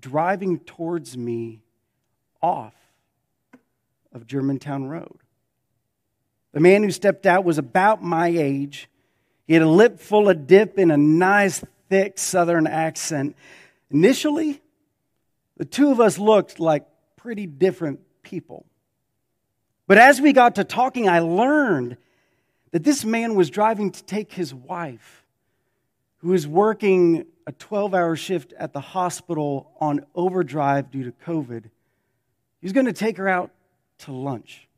driving 0.00 0.58
towards 0.58 1.16
me 1.16 1.60
off 2.42 2.74
of 4.12 4.26
Germantown 4.26 4.86
Road. 4.86 5.18
The 6.52 6.60
man 6.60 6.82
who 6.82 6.90
stepped 6.90 7.26
out 7.26 7.44
was 7.44 7.58
about 7.58 8.02
my 8.02 8.28
age. 8.28 8.88
He 9.46 9.54
had 9.54 9.62
a 9.62 9.68
lip 9.68 10.00
full 10.00 10.28
of 10.28 10.46
dip 10.46 10.78
and 10.78 10.90
a 10.90 10.96
nice, 10.96 11.62
thick 11.88 12.18
southern 12.18 12.66
accent. 12.66 13.36
Initially, 13.90 14.60
the 15.56 15.64
two 15.64 15.90
of 15.90 16.00
us 16.00 16.18
looked 16.18 16.58
like 16.58 16.86
pretty 17.16 17.46
different 17.46 18.00
people. 18.22 18.64
But 19.86 19.98
as 19.98 20.20
we 20.20 20.32
got 20.32 20.56
to 20.56 20.64
talking, 20.64 21.08
I 21.08 21.20
learned 21.20 21.96
that 22.72 22.84
this 22.84 23.04
man 23.04 23.34
was 23.34 23.50
driving 23.50 23.90
to 23.90 24.04
take 24.04 24.32
his 24.32 24.54
wife, 24.54 25.24
who 26.18 26.28
was 26.28 26.46
working 26.46 27.26
a 27.46 27.52
12 27.52 27.94
hour 27.94 28.14
shift 28.14 28.52
at 28.58 28.72
the 28.72 28.80
hospital 28.80 29.72
on 29.80 30.04
overdrive 30.14 30.90
due 30.90 31.04
to 31.04 31.12
COVID. 31.12 31.64
He 31.64 32.66
was 32.66 32.72
going 32.72 32.86
to 32.86 32.92
take 32.92 33.16
her 33.16 33.28
out 33.28 33.50
to 33.98 34.12
lunch, 34.12 34.68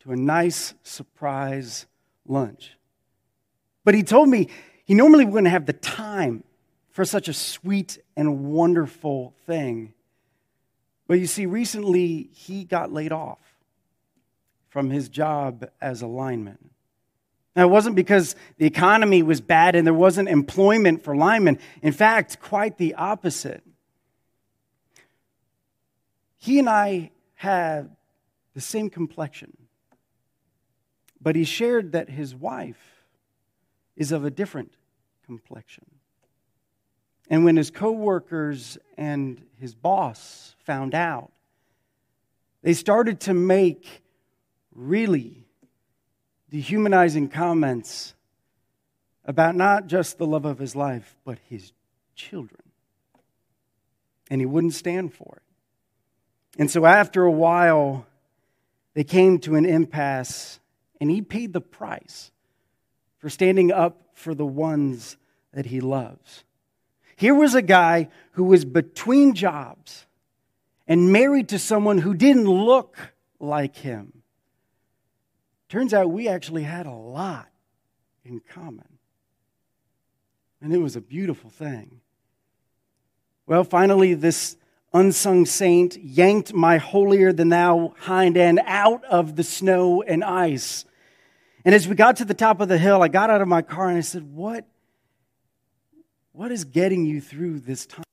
to 0.00 0.12
a 0.12 0.16
nice 0.16 0.74
surprise 0.82 1.86
lunch. 2.26 2.76
But 3.84 3.94
he 3.94 4.02
told 4.02 4.28
me 4.28 4.48
he 4.84 4.94
normally 4.94 5.24
wouldn't 5.24 5.50
have 5.50 5.66
the 5.66 5.72
time 5.72 6.44
for 6.90 7.04
such 7.04 7.28
a 7.28 7.32
sweet 7.32 7.98
and 8.16 8.44
wonderful 8.44 9.34
thing. 9.46 9.94
But 11.06 11.20
you 11.20 11.26
see, 11.26 11.46
recently 11.46 12.28
he 12.32 12.64
got 12.64 12.92
laid 12.92 13.12
off 13.12 13.38
from 14.68 14.90
his 14.90 15.08
job 15.08 15.68
as 15.80 16.02
a 16.02 16.06
lineman. 16.06 16.58
Now, 17.56 17.64
it 17.64 17.70
wasn't 17.70 17.96
because 17.96 18.36
the 18.58 18.66
economy 18.66 19.22
was 19.22 19.40
bad 19.40 19.74
and 19.74 19.86
there 19.86 19.94
wasn't 19.94 20.28
employment 20.28 21.02
for 21.02 21.16
linemen. 21.16 21.58
In 21.82 21.92
fact, 21.92 22.40
quite 22.40 22.78
the 22.78 22.94
opposite. 22.94 23.64
He 26.36 26.58
and 26.60 26.68
I 26.68 27.10
have 27.34 27.88
the 28.58 28.62
same 28.62 28.90
complexion, 28.90 29.56
but 31.20 31.36
he 31.36 31.44
shared 31.44 31.92
that 31.92 32.10
his 32.10 32.34
wife 32.34 33.04
is 33.94 34.10
of 34.10 34.24
a 34.24 34.32
different 34.32 34.72
complexion. 35.24 35.84
And 37.30 37.44
when 37.44 37.56
his 37.56 37.70
coworkers 37.70 38.76
and 38.96 39.40
his 39.60 39.76
boss 39.76 40.56
found 40.64 40.92
out, 40.92 41.30
they 42.62 42.74
started 42.74 43.20
to 43.20 43.32
make 43.32 44.02
really 44.74 45.46
dehumanizing 46.50 47.28
comments 47.28 48.12
about 49.24 49.54
not 49.54 49.86
just 49.86 50.18
the 50.18 50.26
love 50.26 50.46
of 50.46 50.58
his 50.58 50.74
life, 50.74 51.14
but 51.24 51.38
his 51.48 51.70
children. 52.16 52.62
And 54.28 54.40
he 54.40 54.46
wouldn't 54.46 54.74
stand 54.74 55.14
for 55.14 55.36
it. 55.36 56.60
And 56.60 56.68
so 56.68 56.86
after 56.86 57.22
a 57.22 57.30
while, 57.30 58.04
they 58.98 59.04
came 59.04 59.38
to 59.38 59.54
an 59.54 59.64
impasse, 59.64 60.58
and 61.00 61.08
he 61.08 61.22
paid 61.22 61.52
the 61.52 61.60
price 61.60 62.32
for 63.18 63.30
standing 63.30 63.70
up 63.70 64.08
for 64.14 64.34
the 64.34 64.44
ones 64.44 65.16
that 65.52 65.66
he 65.66 65.80
loves. 65.80 66.42
Here 67.14 67.32
was 67.32 67.54
a 67.54 67.62
guy 67.62 68.08
who 68.32 68.42
was 68.42 68.64
between 68.64 69.36
jobs 69.36 70.04
and 70.88 71.12
married 71.12 71.50
to 71.50 71.60
someone 71.60 71.98
who 71.98 72.12
didn't 72.12 72.50
look 72.50 72.96
like 73.38 73.76
him. 73.76 74.24
Turns 75.68 75.94
out 75.94 76.10
we 76.10 76.26
actually 76.26 76.64
had 76.64 76.86
a 76.86 76.90
lot 76.90 77.46
in 78.24 78.40
common. 78.40 78.98
And 80.60 80.74
it 80.74 80.78
was 80.78 80.96
a 80.96 81.00
beautiful 81.00 81.50
thing. 81.50 82.00
Well, 83.46 83.62
finally, 83.62 84.14
this 84.14 84.56
unsung 84.92 85.46
saint 85.46 85.96
yanked 85.96 86.54
my 86.54 86.78
holier 86.78 87.32
than 87.32 87.48
thou 87.50 87.94
hind 88.00 88.36
end 88.36 88.60
out 88.64 89.04
of 89.04 89.36
the 89.36 89.44
snow 89.44 90.02
and 90.02 90.24
ice. 90.24 90.84
And 91.64 91.74
as 91.74 91.86
we 91.86 91.94
got 91.94 92.16
to 92.16 92.24
the 92.24 92.34
top 92.34 92.60
of 92.60 92.68
the 92.68 92.78
hill, 92.78 93.02
I 93.02 93.08
got 93.08 93.30
out 93.30 93.40
of 93.40 93.48
my 93.48 93.62
car 93.62 93.88
and 93.88 93.98
I 93.98 94.02
said, 94.02 94.34
What, 94.34 94.66
what 96.32 96.50
is 96.52 96.64
getting 96.64 97.04
you 97.04 97.20
through 97.20 97.60
this 97.60 97.86
time? 97.86 98.04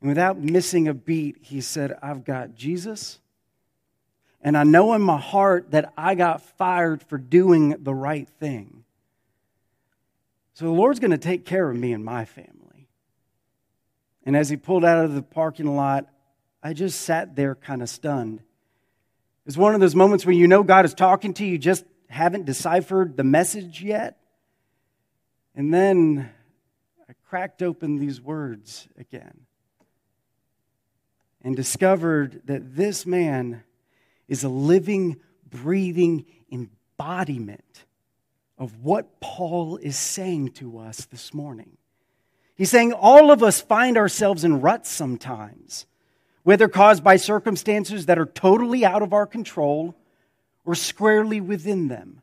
And 0.00 0.08
without 0.08 0.38
missing 0.38 0.88
a 0.88 0.94
beat, 0.94 1.38
he 1.42 1.60
said, 1.60 1.98
I've 2.02 2.24
got 2.24 2.54
Jesus 2.54 3.18
and 4.40 4.56
I 4.56 4.62
know 4.62 4.94
in 4.94 5.02
my 5.02 5.18
heart 5.18 5.72
that 5.72 5.92
I 5.96 6.14
got 6.14 6.42
fired 6.42 7.02
for 7.02 7.18
doing 7.18 7.76
the 7.82 7.94
right 7.94 8.28
thing. 8.38 8.84
So 10.54 10.66
the 10.66 10.70
Lord's 10.70 11.00
going 11.00 11.10
to 11.10 11.18
take 11.18 11.44
care 11.44 11.68
of 11.68 11.76
me 11.76 11.92
and 11.92 12.04
my 12.04 12.24
family. 12.24 12.52
And 14.28 14.36
as 14.36 14.50
he 14.50 14.58
pulled 14.58 14.84
out 14.84 15.06
of 15.06 15.14
the 15.14 15.22
parking 15.22 15.74
lot, 15.74 16.06
I 16.62 16.74
just 16.74 17.00
sat 17.00 17.34
there 17.34 17.54
kind 17.54 17.80
of 17.80 17.88
stunned. 17.88 18.42
It's 19.46 19.56
one 19.56 19.72
of 19.72 19.80
those 19.80 19.94
moments 19.94 20.26
where 20.26 20.34
you 20.34 20.46
know 20.46 20.62
God 20.62 20.84
is 20.84 20.92
talking 20.92 21.32
to 21.32 21.46
you, 21.46 21.52
you 21.52 21.58
just 21.58 21.86
haven't 22.10 22.44
deciphered 22.44 23.16
the 23.16 23.24
message 23.24 23.82
yet. 23.82 24.18
And 25.54 25.72
then 25.72 26.28
I 27.08 27.14
cracked 27.30 27.62
open 27.62 27.96
these 27.96 28.20
words 28.20 28.86
again 28.98 29.46
and 31.40 31.56
discovered 31.56 32.42
that 32.44 32.76
this 32.76 33.06
man 33.06 33.62
is 34.28 34.44
a 34.44 34.50
living, 34.50 35.20
breathing 35.48 36.26
embodiment 36.52 37.86
of 38.58 38.84
what 38.84 39.20
Paul 39.20 39.78
is 39.78 39.96
saying 39.96 40.50
to 40.56 40.80
us 40.80 41.06
this 41.06 41.32
morning. 41.32 41.78
He's 42.58 42.70
saying 42.70 42.92
all 42.92 43.30
of 43.30 43.42
us 43.42 43.60
find 43.60 43.96
ourselves 43.96 44.42
in 44.42 44.60
ruts 44.60 44.90
sometimes, 44.90 45.86
whether 46.42 46.68
caused 46.68 47.04
by 47.04 47.16
circumstances 47.16 48.06
that 48.06 48.18
are 48.18 48.26
totally 48.26 48.84
out 48.84 49.00
of 49.00 49.12
our 49.12 49.26
control 49.26 49.94
or 50.64 50.74
squarely 50.74 51.40
within 51.40 51.86
them. 51.86 52.20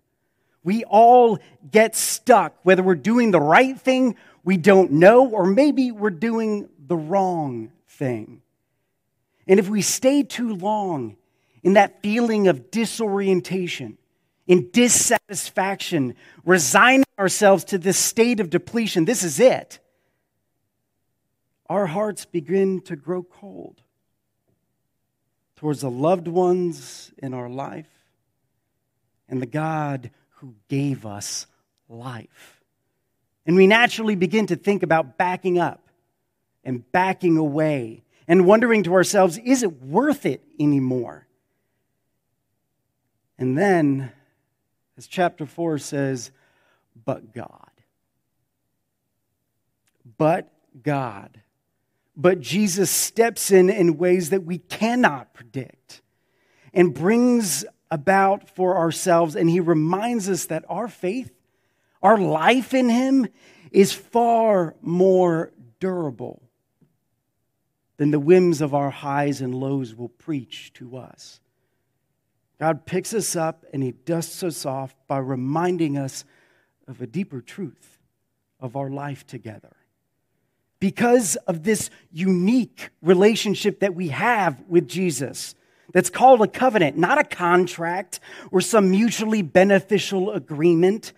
We 0.62 0.84
all 0.84 1.40
get 1.72 1.96
stuck, 1.96 2.54
whether 2.64 2.84
we're 2.84 2.96
doing 2.96 3.32
the 3.32 3.40
right 3.40 3.80
thing, 3.80 4.18
we 4.44 4.58
don't 4.58 4.92
know, 4.92 5.30
or 5.30 5.46
maybe 5.46 5.92
we're 5.92 6.10
doing 6.10 6.68
the 6.86 6.98
wrong 6.98 7.72
thing. 7.88 8.42
And 9.48 9.58
if 9.58 9.70
we 9.70 9.82
stay 9.82 10.22
too 10.22 10.54
long 10.54 11.16
in 11.64 11.74
that 11.74 12.02
feeling 12.02 12.50
of 12.50 12.72
disorientation, 12.72 13.98
in 14.48 14.70
dissatisfaction, 14.72 16.16
resigning 16.44 17.06
ourselves 17.18 17.64
to 17.66 17.78
this 17.78 17.98
state 17.98 18.40
of 18.40 18.50
depletion. 18.50 19.06
This 19.06 19.24
is 19.24 19.40
it. 19.40 19.80
Our 21.68 21.88
hearts 21.88 22.26
begin 22.26 22.82
to 22.82 22.96
grow 22.96 23.24
cold 23.24 23.82
towards 25.56 25.82
the 25.82 25.90
loved 25.90 26.28
ones 26.28 27.12
in 27.18 27.34
our 27.34 27.50
life 27.50 27.90
and 29.28 29.42
the 29.42 29.48
God 29.48 30.12
who 30.36 30.56
gave 30.68 31.06
us 31.06 31.48
life. 31.90 32.62
And 33.46 33.56
we 33.56 33.68
naturally 33.68 34.16
begin 34.16 34.48
to 34.48 34.56
think 34.56 34.84
about 34.84 35.18
backing 35.18 35.60
up 35.60 35.88
and 36.64 36.90
backing 36.92 37.38
away 37.38 38.04
and 38.28 38.46
wondering 38.46 38.84
to 38.84 38.94
ourselves, 38.94 39.38
is 39.38 39.64
it 39.64 39.82
worth 39.82 40.26
it 40.26 40.44
anymore? 40.60 41.28
And 43.38 43.58
then, 43.58 44.12
as 44.98 45.08
chapter 45.08 45.46
4 45.46 45.78
says, 45.78 46.32
but 47.06 47.34
God. 47.34 47.70
But 50.18 50.50
God. 50.82 51.42
But 52.18 52.40
Jesus 52.40 52.90
steps 52.90 53.52
in 53.52 53.70
in 53.70 53.98
ways 53.98 54.30
that 54.30 54.44
we 54.44 54.60
cannot 54.60 55.34
predict 55.34 56.02
and 56.74 56.94
brings 56.94 57.66
about 57.92 58.50
for 58.50 58.78
ourselves. 58.78 59.36
And 59.36 59.50
he 59.50 59.60
reminds 59.60 60.30
us 60.30 60.46
that 60.46 60.66
our 60.70 60.88
faith, 60.88 61.32
our 62.02 62.18
life 62.18 62.74
in 62.74 62.90
him, 62.90 63.28
is 63.72 63.92
far 63.92 64.76
more 64.82 65.52
durable 65.80 66.42
than 67.98 68.12
the 68.12 68.20
whims 68.20 68.62
of 68.62 68.74
our 68.74 68.90
highs 68.90 69.42
and 69.42 69.56
lows 69.56 69.96
will 69.96 70.10
preach 70.10 70.72
to 70.74 70.98
us. 70.98 71.40
God 72.60 72.86
picks 72.86 73.14
us 73.14 73.36
up 73.36 73.66
and 73.74 73.84
he 73.84 73.92
dusts 73.92 74.44
us 74.44 74.66
off 74.66 74.96
by 75.08 75.18
reminding 75.18 75.98
us 75.98 76.24
of 76.88 77.02
a 77.02 77.08
deeper 77.08 77.42
truth 77.42 78.00
of 78.60 78.76
our 78.76 78.90
life 78.90 79.28
together. 79.28 79.76
Because 80.86 81.36
of 81.48 81.64
this 81.64 81.90
unique 82.12 82.92
relationship 83.02 83.80
that 83.80 83.96
we 83.96 84.10
have 84.10 84.64
with 84.68 84.88
Jesus 84.88 85.56
that's 85.94 86.12
called 86.12 86.44
a 86.44 86.48
covenant, 86.48 86.96
not 86.96 87.18
a 87.18 87.24
contract 87.24 88.20
or 88.52 88.62
some 88.62 88.92
mutually 88.92 89.42
beneficial 89.42 90.30
agreement. 90.30 91.12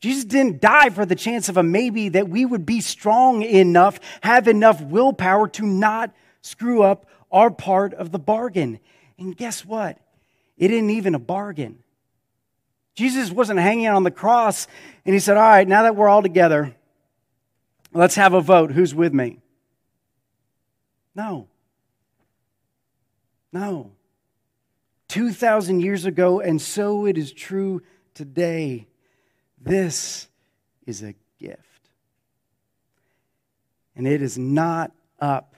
Jesus 0.00 0.24
didn't 0.24 0.60
die 0.60 0.90
for 0.90 1.06
the 1.06 1.14
chance 1.14 1.48
of 1.48 1.56
a 1.56 1.62
maybe 1.62 2.08
that 2.08 2.28
we 2.28 2.44
would 2.44 2.66
be 2.66 2.80
strong 2.80 3.42
enough, 3.42 4.00
have 4.24 4.48
enough 4.48 4.80
willpower 4.80 5.46
to 5.50 5.64
not 5.64 6.12
screw 6.40 6.82
up 6.82 7.06
our 7.30 7.52
part 7.52 7.94
of 7.94 8.10
the 8.10 8.18
bargain. 8.18 8.80
And 9.20 9.36
guess 9.36 9.64
what? 9.64 9.98
It 10.58 10.72
isn't 10.72 10.90
even 10.90 11.14
a 11.14 11.20
bargain. 11.20 11.78
Jesus 12.96 13.30
wasn't 13.30 13.60
hanging 13.60 13.86
on 13.86 14.02
the 14.02 14.10
cross 14.10 14.66
and 15.06 15.14
he 15.14 15.20
said, 15.20 15.36
All 15.36 15.44
right, 15.44 15.68
now 15.68 15.84
that 15.84 15.94
we're 15.94 16.08
all 16.08 16.22
together, 16.22 16.74
let's 17.92 18.14
have 18.14 18.34
a 18.34 18.40
vote. 18.40 18.72
Who's 18.72 18.94
with 18.94 19.12
me? 19.12 19.38
No. 21.14 21.48
No. 23.52 23.92
2,000 25.08 25.80
years 25.80 26.06
ago, 26.06 26.40
and 26.40 26.60
so 26.60 27.06
it 27.06 27.18
is 27.18 27.32
true 27.32 27.82
today. 28.14 28.86
This 29.60 30.28
is 30.86 31.02
a 31.02 31.14
gift. 31.38 31.60
And 33.94 34.06
it 34.06 34.22
is 34.22 34.38
not 34.38 34.92
up 35.20 35.54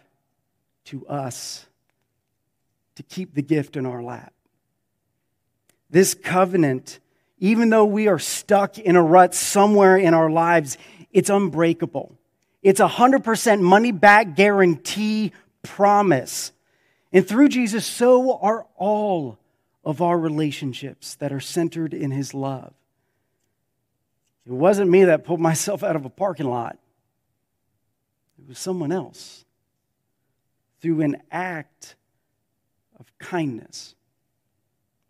to 0.87 1.07
us 1.07 1.66
to 2.97 3.03
keep 3.05 3.35
the 3.35 3.43
gift 3.43 3.76
in 3.76 3.87
our 3.87 4.03
lap. 4.03 4.32
This 5.89 6.14
covenant, 6.14 6.99
even 7.39 7.70
though 7.70 7.85
we 7.85 8.09
are 8.09 8.18
stuck 8.18 8.78
in 8.78 8.97
a 8.97 9.03
rut 9.03 9.35
somewhere 9.35 9.97
in 9.97 10.14
our 10.14 10.30
lives, 10.30 10.76
it's 11.12 11.30
unbreakable. 11.30 12.18
It's 12.65 12.81
a 12.81 12.89
100% 12.89 13.61
money 13.61 13.93
back 13.93 14.35
guarantee 14.35 15.33
promise. 15.62 16.51
And 17.12 17.29
through 17.29 17.51
Jesus, 17.51 17.85
so 17.85 18.39
are 18.39 18.67
all 18.77 19.39
of 19.85 20.01
our 20.01 20.19
relationships 20.19 21.15
that 21.17 21.31
are 21.31 21.41
centered 21.41 21.93
in 21.93 22.11
His 22.11 22.33
love. 22.33 22.73
It 24.47 24.53
wasn't 24.53 24.91
me 24.91 25.05
that 25.05 25.25
pulled 25.25 25.41
myself 25.41 25.83
out 25.83 25.95
of 25.95 26.07
a 26.07 26.11
parking 26.11 26.49
lot, 26.49 26.79
it 28.39 28.49
was 28.49 28.59
someone 28.59 28.91
else 28.91 29.45
through 30.81 31.03
an 31.03 31.17
act 31.31 31.97
of 32.99 33.07
kindness. 33.19 33.95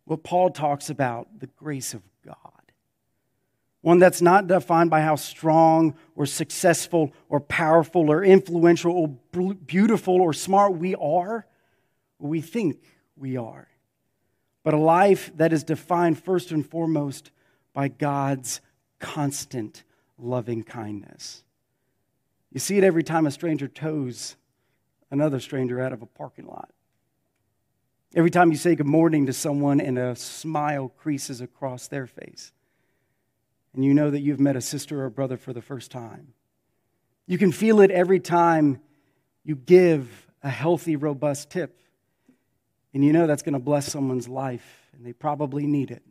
What 0.06 0.22
Paul 0.22 0.50
talks 0.50 0.90
about, 0.90 1.38
the 1.38 1.46
grace 1.46 1.94
of. 1.94 2.02
One 3.84 3.98
that's 3.98 4.22
not 4.22 4.46
defined 4.46 4.88
by 4.88 5.02
how 5.02 5.16
strong 5.16 5.94
or 6.16 6.24
successful 6.24 7.12
or 7.28 7.38
powerful 7.38 8.10
or 8.10 8.24
influential 8.24 9.18
or 9.30 9.54
beautiful 9.56 10.22
or 10.22 10.32
smart 10.32 10.78
we 10.78 10.94
are, 10.94 11.46
or 12.18 12.28
we 12.30 12.40
think 12.40 12.78
we 13.14 13.36
are, 13.36 13.68
but 14.62 14.72
a 14.72 14.78
life 14.78 15.30
that 15.36 15.52
is 15.52 15.64
defined 15.64 16.18
first 16.18 16.50
and 16.50 16.66
foremost 16.66 17.30
by 17.74 17.88
God's 17.88 18.62
constant 19.00 19.84
loving 20.16 20.62
kindness. 20.62 21.44
You 22.52 22.60
see 22.60 22.78
it 22.78 22.84
every 22.84 23.02
time 23.02 23.26
a 23.26 23.30
stranger 23.30 23.68
tows 23.68 24.36
another 25.10 25.40
stranger 25.40 25.78
out 25.78 25.92
of 25.92 26.00
a 26.00 26.06
parking 26.06 26.46
lot. 26.46 26.70
Every 28.16 28.30
time 28.30 28.50
you 28.50 28.56
say 28.56 28.76
good 28.76 28.86
morning 28.86 29.26
to 29.26 29.34
someone 29.34 29.78
and 29.78 29.98
a 29.98 30.16
smile 30.16 30.88
creases 30.88 31.42
across 31.42 31.86
their 31.86 32.06
face, 32.06 32.50
and 33.74 33.84
you 33.84 33.92
know 33.92 34.10
that 34.10 34.20
you've 34.20 34.40
met 34.40 34.56
a 34.56 34.60
sister 34.60 35.02
or 35.02 35.06
a 35.06 35.10
brother 35.10 35.36
for 35.36 35.52
the 35.52 35.60
first 35.60 35.90
time. 35.90 36.32
You 37.26 37.38
can 37.38 37.52
feel 37.52 37.80
it 37.80 37.90
every 37.90 38.20
time 38.20 38.80
you 39.44 39.56
give 39.56 40.26
a 40.42 40.50
healthy, 40.50 40.96
robust 40.96 41.50
tip, 41.50 41.80
and 42.92 43.04
you 43.04 43.12
know 43.12 43.26
that's 43.26 43.42
going 43.42 43.54
to 43.54 43.58
bless 43.58 43.90
someone's 43.90 44.28
life, 44.28 44.88
and 44.92 45.04
they 45.04 45.12
probably 45.12 45.66
need 45.66 45.90
it. 45.90 46.02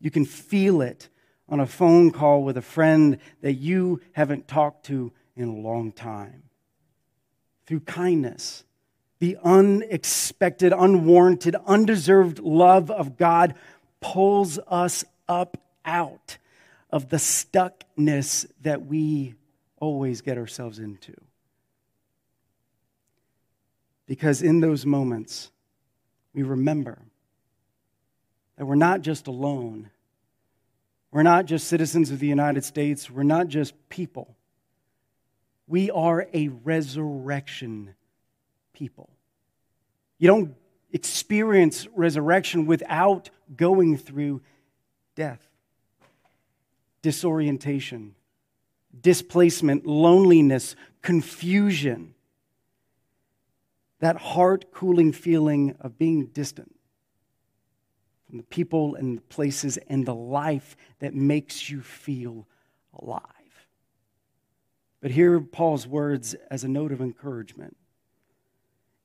You 0.00 0.10
can 0.10 0.26
feel 0.26 0.82
it 0.82 1.08
on 1.48 1.60
a 1.60 1.66
phone 1.66 2.10
call 2.10 2.42
with 2.42 2.56
a 2.56 2.62
friend 2.62 3.18
that 3.40 3.54
you 3.54 4.00
haven't 4.12 4.48
talked 4.48 4.86
to 4.86 5.12
in 5.36 5.48
a 5.48 5.56
long 5.56 5.92
time. 5.92 6.42
Through 7.66 7.80
kindness, 7.80 8.64
the 9.20 9.38
unexpected, 9.42 10.72
unwarranted, 10.72 11.54
undeserved 11.66 12.40
love 12.40 12.90
of 12.90 13.16
God 13.16 13.54
pulls 14.00 14.58
us 14.66 15.04
up 15.28 15.56
out 15.84 16.38
of 16.92 17.08
the 17.08 17.16
stuckness 17.16 18.46
that 18.60 18.86
we 18.86 19.34
always 19.78 20.20
get 20.20 20.38
ourselves 20.38 20.78
into. 20.78 21.14
Because 24.06 24.42
in 24.42 24.60
those 24.60 24.84
moments, 24.84 25.50
we 26.34 26.42
remember 26.42 26.98
that 28.56 28.66
we're 28.66 28.74
not 28.74 29.00
just 29.00 29.26
alone 29.26 29.90
we're 31.12 31.22
not 31.22 31.44
just 31.44 31.68
citizens 31.68 32.10
of 32.10 32.18
the 32.18 32.26
United 32.26 32.64
States, 32.64 33.10
we're 33.10 33.22
not 33.22 33.48
just 33.48 33.74
people. 33.90 34.34
We 35.68 35.90
are 35.90 36.26
a 36.32 36.48
resurrection 36.48 37.94
people. 38.72 39.10
You 40.18 40.28
don't 40.28 40.54
experience 40.90 41.86
resurrection 41.94 42.66
without 42.66 43.28
going 43.54 43.98
through 43.98 44.40
death, 45.14 45.46
disorientation, 47.02 48.14
displacement, 48.98 49.86
loneliness, 49.86 50.76
confusion, 51.02 52.14
that 54.00 54.16
heart 54.16 54.72
cooling 54.72 55.12
feeling 55.12 55.76
of 55.80 55.98
being 55.98 56.26
distant 56.26 56.74
from 58.26 58.38
the 58.38 58.44
people 58.44 58.94
and 58.94 59.18
the 59.18 59.22
places 59.22 59.76
and 59.88 60.06
the 60.06 60.14
life 60.14 60.76
that 61.00 61.14
makes 61.14 61.68
you 61.68 61.80
feel 61.82 62.46
alive. 62.98 63.22
But 65.00 65.10
hear 65.10 65.40
Paul's 65.40 65.86
words 65.86 66.34
as 66.50 66.64
a 66.64 66.68
note 66.68 66.92
of 66.92 67.00
encouragement. 67.00 67.76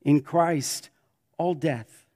In 0.02 0.20
Christ, 0.20 0.90
all 1.36 1.54
death 1.54 2.06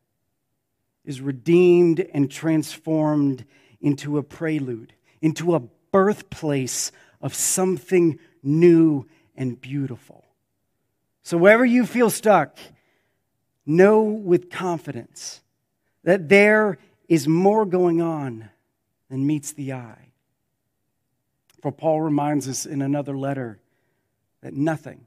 is 1.04 1.20
redeemed 1.20 2.00
and 2.00 2.30
transformed 2.30 3.44
into 3.80 4.18
a 4.18 4.22
prelude, 4.22 4.94
into 5.22 5.54
a 5.54 5.60
birthplace 5.90 6.92
of 7.22 7.34
something 7.34 8.18
new 8.42 9.06
and 9.34 9.58
beautiful. 9.58 10.24
So, 11.22 11.38
wherever 11.38 11.64
you 11.64 11.86
feel 11.86 12.10
stuck, 12.10 12.58
know 13.64 14.02
with 14.02 14.50
confidence 14.50 15.40
that 16.02 16.28
there 16.28 16.78
is 17.08 17.28
more 17.28 17.64
going 17.64 18.02
on 18.02 18.50
than 19.08 19.26
meets 19.26 19.52
the 19.52 19.72
eye. 19.72 20.08
For 21.60 21.70
Paul 21.70 22.00
reminds 22.00 22.48
us 22.48 22.66
in 22.66 22.82
another 22.82 23.16
letter 23.16 23.60
that 24.40 24.54
nothing, 24.54 25.06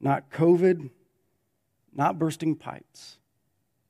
not 0.00 0.30
COVID, 0.30 0.90
not 1.92 2.18
bursting 2.18 2.54
pipes, 2.54 3.18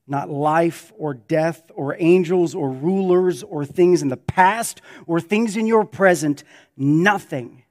not 0.07 0.29
life 0.29 0.91
or 0.97 1.13
death 1.13 1.71
or 1.73 1.95
angels 1.99 2.53
or 2.53 2.69
rulers 2.69 3.43
or 3.43 3.65
things 3.65 4.01
in 4.01 4.09
the 4.09 4.17
past 4.17 4.81
or 5.07 5.19
things 5.19 5.55
in 5.55 5.67
your 5.67 5.85
present, 5.85 6.43
nothing 6.75 7.63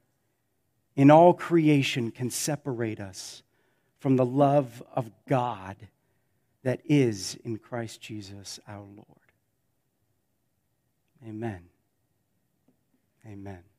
in 0.95 1.11
all 1.11 1.33
creation 1.33 2.11
can 2.11 2.29
separate 2.29 2.99
us 2.99 3.43
from 3.99 4.15
the 4.15 4.25
love 4.25 4.83
of 4.95 5.09
God 5.27 5.77
that 6.63 6.81
is 6.85 7.37
in 7.43 7.57
Christ 7.57 8.01
Jesus 8.01 8.59
our 8.67 8.81
Lord. 8.81 9.07
Amen. 11.27 11.63
Amen. 13.25 13.72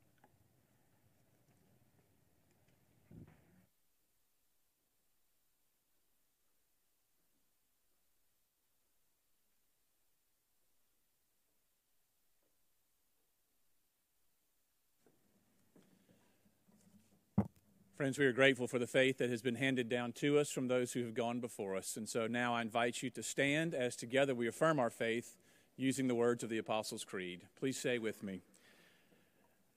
Friends, 17.97 18.19
we 18.19 18.27
are 18.27 18.33
grateful 18.33 18.67
for 18.67 18.81
the 18.81 18.89
faith 18.89 19.19
that 19.19 19.31
has 19.31 19.41
been 19.41 19.55
handed 19.55 19.89
down 19.89 20.11
to 20.15 20.37
us 20.37 20.51
from 20.51 20.67
those 20.67 20.93
who 20.93 21.05
have 21.05 21.15
gone 21.15 21.39
before 21.39 21.77
us. 21.77 21.97
And 21.97 22.09
so 22.09 22.27
now 22.27 22.53
I 22.53 22.61
invite 22.61 23.05
you 23.05 23.11
to 23.11 23.23
stand 23.23 23.73
as 23.73 23.95
together 23.95 24.35
we 24.35 24.49
affirm 24.49 24.81
our 24.81 24.91
faith 24.91 25.37
using 25.77 26.09
the 26.09 26.15
words 26.17 26.43
of 26.43 26.51
the 26.51 26.59
Apostles' 26.59 27.05
Creed. 27.05 27.43
Please 27.57 27.81
say 27.81 28.01
with 28.01 28.25
me 28.25 28.41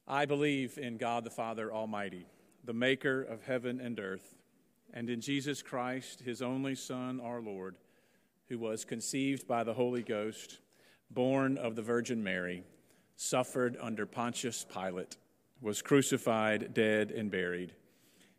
I 0.08 0.26
believe 0.26 0.80
in 0.80 0.98
God 0.98 1.26
the 1.26 1.30
Father 1.30 1.72
Almighty, 1.72 2.26
the 2.64 2.74
maker 2.74 3.22
of 3.22 3.44
heaven 3.44 3.80
and 3.80 4.00
earth, 4.00 4.34
and 4.96 5.12
in 5.12 5.22
Jesus 5.22 5.62
Christ, 5.62 6.22
his 6.22 6.42
only 6.42 6.74
Son, 6.74 7.22
our 7.22 7.40
Lord, 7.40 7.76
who 8.50 8.58
was 8.58 8.84
conceived 8.84 9.48
by 9.48 9.64
the 9.64 9.76
Holy 9.76 10.02
Ghost, 10.02 10.58
born 11.12 11.56
of 11.60 11.76
the 11.76 11.84
Virgin 11.84 12.24
Mary, 12.24 12.64
suffered 13.16 13.78
under 13.80 14.08
Pontius 14.08 14.66
Pilate, 14.74 15.18
was 15.62 15.84
crucified, 15.84 16.74
dead, 16.74 17.12
and 17.12 17.30
buried 17.30 17.76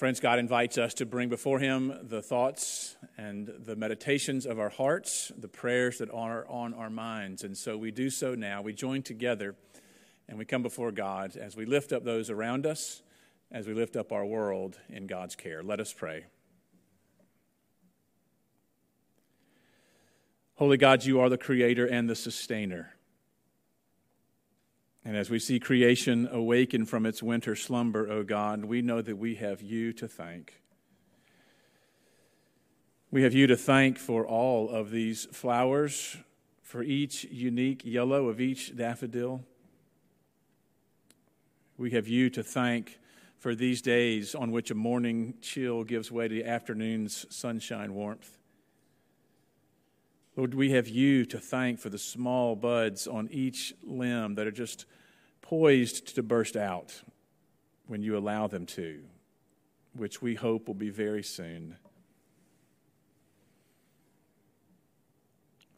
Friends, 0.00 0.18
God 0.18 0.38
invites 0.38 0.78
us 0.78 0.94
to 0.94 1.04
bring 1.04 1.28
before 1.28 1.58
Him 1.58 1.92
the 2.04 2.22
thoughts 2.22 2.96
and 3.18 3.52
the 3.66 3.76
meditations 3.76 4.46
of 4.46 4.58
our 4.58 4.70
hearts, 4.70 5.30
the 5.36 5.46
prayers 5.46 5.98
that 5.98 6.08
are 6.10 6.46
on 6.48 6.72
our 6.72 6.88
minds. 6.88 7.44
And 7.44 7.54
so 7.54 7.76
we 7.76 7.90
do 7.90 8.08
so 8.08 8.34
now. 8.34 8.62
We 8.62 8.72
join 8.72 9.02
together 9.02 9.56
and 10.26 10.38
we 10.38 10.46
come 10.46 10.62
before 10.62 10.90
God 10.90 11.36
as 11.36 11.54
we 11.54 11.66
lift 11.66 11.92
up 11.92 12.02
those 12.02 12.30
around 12.30 12.64
us, 12.64 13.02
as 13.52 13.66
we 13.66 13.74
lift 13.74 13.94
up 13.94 14.10
our 14.10 14.24
world 14.24 14.78
in 14.88 15.06
God's 15.06 15.36
care. 15.36 15.62
Let 15.62 15.80
us 15.80 15.92
pray. 15.92 16.24
Holy 20.54 20.78
God, 20.78 21.04
you 21.04 21.20
are 21.20 21.28
the 21.28 21.36
creator 21.36 21.84
and 21.84 22.08
the 22.08 22.16
sustainer. 22.16 22.94
And 25.04 25.16
as 25.16 25.30
we 25.30 25.38
see 25.38 25.58
creation 25.58 26.28
awaken 26.30 26.84
from 26.84 27.06
its 27.06 27.22
winter 27.22 27.56
slumber, 27.56 28.10
O 28.10 28.22
God, 28.22 28.64
we 28.64 28.82
know 28.82 29.00
that 29.00 29.16
we 29.16 29.36
have 29.36 29.62
you 29.62 29.92
to 29.94 30.06
thank. 30.06 30.60
We 33.10 33.22
have 33.22 33.34
you 33.34 33.46
to 33.46 33.56
thank 33.56 33.98
for 33.98 34.26
all 34.26 34.68
of 34.68 34.90
these 34.90 35.24
flowers, 35.32 36.16
for 36.62 36.82
each 36.82 37.24
unique 37.24 37.82
yellow 37.84 38.28
of 38.28 38.40
each 38.40 38.76
daffodil. 38.76 39.42
We 41.76 41.90
have 41.92 42.06
you 42.06 42.30
to 42.30 42.42
thank 42.42 43.00
for 43.38 43.54
these 43.54 43.80
days 43.80 44.34
on 44.34 44.52
which 44.52 44.70
a 44.70 44.74
morning 44.74 45.34
chill 45.40 45.82
gives 45.82 46.12
way 46.12 46.28
to 46.28 46.34
the 46.34 46.44
afternoon's 46.44 47.24
sunshine 47.34 47.94
warmth. 47.94 48.39
Lord, 50.40 50.54
we 50.54 50.70
have 50.70 50.88
you 50.88 51.26
to 51.26 51.38
thank 51.38 51.78
for 51.78 51.90
the 51.90 51.98
small 51.98 52.56
buds 52.56 53.06
on 53.06 53.28
each 53.30 53.74
limb 53.82 54.36
that 54.36 54.46
are 54.46 54.50
just 54.50 54.86
poised 55.42 56.14
to 56.14 56.22
burst 56.22 56.56
out 56.56 57.02
when 57.88 58.02
you 58.02 58.16
allow 58.16 58.46
them 58.46 58.64
to, 58.64 59.02
which 59.94 60.22
we 60.22 60.34
hope 60.36 60.66
will 60.66 60.74
be 60.74 60.88
very 60.88 61.22
soon. 61.22 61.76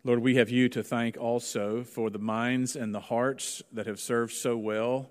Lord, 0.05 0.21
we 0.21 0.37
have 0.37 0.49
you 0.49 0.69
to 0.69 0.83
thank 0.85 1.17
also 1.19 1.83
for 1.83 2.09
the 2.09 2.21
minds 2.21 2.77
and 2.77 2.95
the 2.95 3.01
hearts 3.01 3.63
that 3.73 3.89
have 3.89 3.99
served 3.99 4.33
so 4.33 4.57
well 4.57 5.11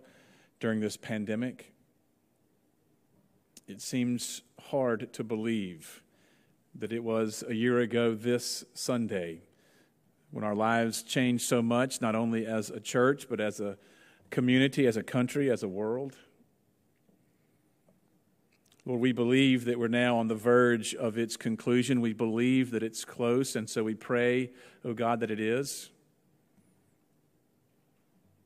during 0.62 0.80
this 0.80 0.96
pandemic. 0.96 1.74
It 3.68 3.82
seems 3.82 4.44
hard 4.70 5.12
to 5.12 5.26
believe 5.26 6.02
that 6.76 6.92
it 6.92 7.04
was 7.04 7.44
a 7.48 7.54
year 7.54 7.80
ago 7.80 8.16
this 8.16 8.64
Sunday 8.74 9.42
when 10.32 10.44
our 10.44 10.56
lives 10.56 11.04
changed 11.04 11.44
so 11.44 11.62
much, 11.62 12.02
not 12.02 12.16
only 12.16 12.46
as 12.46 12.70
a 12.70 12.80
church, 12.80 13.28
but 13.30 13.40
as 13.42 13.60
a 13.60 13.78
community, 14.30 14.88
as 14.88 14.96
a 14.96 15.04
country, 15.04 15.52
as 15.52 15.62
a 15.62 15.68
world. 15.68 16.16
Lord, 18.86 19.02
we 19.02 19.12
believe 19.12 19.66
that 19.66 19.78
we're 19.78 19.90
now 19.90 20.18
on 20.18 20.28
the 20.28 20.36
verge 20.36 20.96
of 20.96 21.18
its 21.18 21.38
conclusion. 21.38 22.02
We 22.02 22.14
believe 22.14 22.72
that 22.72 22.82
it's 22.82 23.06
close, 23.06 23.56
and 23.56 23.70
so 23.70 23.84
we 23.84 23.94
pray, 23.94 24.52
oh 24.84 24.94
God, 24.94 25.20
that 25.20 25.30
it 25.30 25.40
is. 25.40 25.92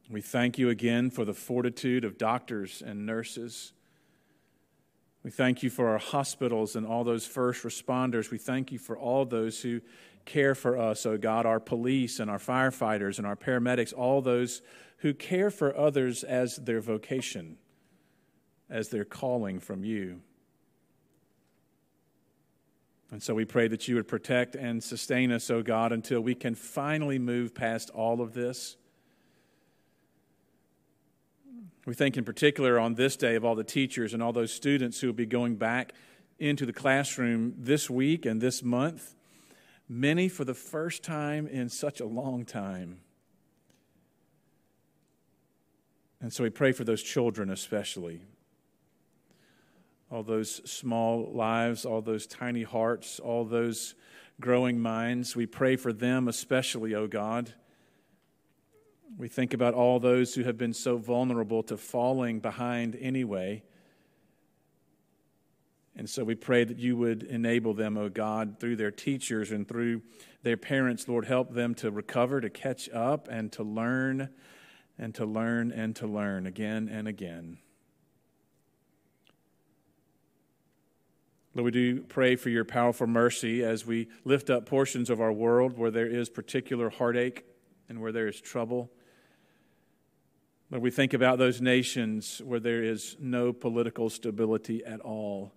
We 0.09 0.21
thank 0.21 0.57
you 0.57 0.69
again 0.69 1.09
for 1.09 1.23
the 1.23 1.33
fortitude 1.33 2.03
of 2.03 2.17
doctors 2.17 2.83
and 2.85 3.05
nurses 3.05 3.73
we 5.25 5.31
thank 5.31 5.63
you 5.63 5.71
for 5.71 5.89
our 5.89 5.97
hospitals 5.97 6.75
and 6.75 6.85
all 6.85 7.03
those 7.03 7.25
first 7.25 7.63
responders. 7.63 8.29
We 8.29 8.37
thank 8.37 8.71
you 8.71 8.77
for 8.77 8.95
all 8.95 9.25
those 9.25 9.59
who 9.59 9.81
care 10.23 10.53
for 10.53 10.77
us, 10.77 11.03
oh 11.07 11.17
God, 11.17 11.47
our 11.47 11.59
police 11.59 12.19
and 12.19 12.29
our 12.29 12.37
firefighters 12.37 13.17
and 13.17 13.25
our 13.25 13.35
paramedics, 13.35 13.91
all 13.91 14.21
those 14.21 14.61
who 14.97 15.15
care 15.15 15.49
for 15.49 15.75
others 15.75 16.23
as 16.23 16.57
their 16.57 16.79
vocation, 16.79 17.57
as 18.69 18.89
their 18.89 19.03
calling 19.03 19.59
from 19.59 19.83
you. 19.83 20.21
And 23.09 23.23
so 23.23 23.33
we 23.33 23.45
pray 23.45 23.67
that 23.67 23.87
you 23.87 23.95
would 23.95 24.07
protect 24.07 24.53
and 24.53 24.83
sustain 24.83 25.31
us, 25.31 25.49
oh 25.49 25.63
God, 25.63 25.91
until 25.91 26.21
we 26.21 26.35
can 26.35 26.53
finally 26.53 27.17
move 27.17 27.55
past 27.55 27.89
all 27.89 28.21
of 28.21 28.35
this 28.35 28.77
we 31.85 31.93
think 31.93 32.17
in 32.17 32.23
particular 32.23 32.79
on 32.79 32.95
this 32.95 33.15
day 33.15 33.35
of 33.35 33.45
all 33.45 33.55
the 33.55 33.63
teachers 33.63 34.13
and 34.13 34.23
all 34.23 34.33
those 34.33 34.51
students 34.51 34.99
who 34.99 35.07
will 35.07 35.13
be 35.13 35.25
going 35.25 35.55
back 35.55 35.93
into 36.39 36.65
the 36.65 36.73
classroom 36.73 37.53
this 37.57 37.89
week 37.89 38.25
and 38.25 38.41
this 38.41 38.63
month, 38.63 39.15
many 39.87 40.27
for 40.27 40.43
the 40.43 40.53
first 40.53 41.03
time 41.03 41.47
in 41.47 41.69
such 41.69 41.99
a 41.99 42.05
long 42.05 42.43
time. 42.43 42.99
And 46.19 46.33
so 46.33 46.43
we 46.43 46.49
pray 46.49 46.71
for 46.71 46.83
those 46.83 47.03
children 47.03 47.51
especially. 47.51 48.21
All 50.11 50.23
those 50.23 50.67
small 50.69 51.31
lives, 51.31 51.85
all 51.85 52.01
those 52.01 52.25
tiny 52.25 52.63
hearts, 52.63 53.19
all 53.19 53.45
those 53.45 53.93
growing 54.41 54.79
minds. 54.79 55.35
We 55.35 55.45
pray 55.45 55.75
for 55.75 55.93
them 55.93 56.27
especially, 56.27 56.95
O 56.95 57.01
oh 57.01 57.07
God. 57.07 57.53
We 59.17 59.27
think 59.27 59.53
about 59.53 59.73
all 59.73 59.99
those 59.99 60.35
who 60.35 60.43
have 60.43 60.57
been 60.57 60.73
so 60.73 60.97
vulnerable 60.97 61.63
to 61.63 61.77
falling 61.77 62.39
behind 62.39 62.97
anyway. 62.99 63.63
And 65.95 66.09
so 66.09 66.23
we 66.23 66.35
pray 66.35 66.65
that 66.65 66.77
you 66.77 66.97
would 66.97 67.23
enable 67.23 67.73
them, 67.73 67.97
O 67.97 68.03
oh 68.03 68.09
God, 68.09 68.59
through 68.59 68.75
their 68.75 68.91
teachers 68.91 69.51
and 69.51 69.67
through 69.67 70.01
their 70.43 70.57
parents, 70.57 71.07
Lord, 71.07 71.25
help 71.25 71.53
them 71.53 71.73
to 71.75 71.89
recover, 71.89 72.41
to 72.41 72.49
catch 72.49 72.89
up, 72.89 73.29
and 73.31 73.51
to 73.53 73.63
learn, 73.63 74.29
and 74.97 75.15
to 75.15 75.25
learn, 75.25 75.71
and 75.71 75.95
to 75.95 76.07
learn 76.07 76.45
again 76.45 76.89
and 76.91 77.07
again. 77.07 77.59
Lord, 81.53 81.65
we 81.65 81.71
do 81.71 82.01
pray 82.01 82.35
for 82.35 82.49
your 82.49 82.65
powerful 82.65 83.07
mercy 83.07 83.63
as 83.63 83.85
we 83.85 84.09
lift 84.25 84.49
up 84.49 84.65
portions 84.65 85.09
of 85.09 85.21
our 85.21 85.31
world 85.31 85.77
where 85.77 85.91
there 85.91 86.07
is 86.07 86.29
particular 86.29 86.89
heartache 86.89 87.45
and 87.89 88.01
where 88.01 88.11
there 88.11 88.27
is 88.27 88.39
trouble. 88.39 88.91
When 90.69 90.81
we 90.81 90.91
think 90.91 91.13
about 91.13 91.37
those 91.37 91.61
nations 91.61 92.41
where 92.43 92.59
there 92.59 92.83
is 92.83 93.15
no 93.19 93.53
political 93.53 94.09
stability 94.09 94.83
at 94.83 94.99
all, 94.99 95.53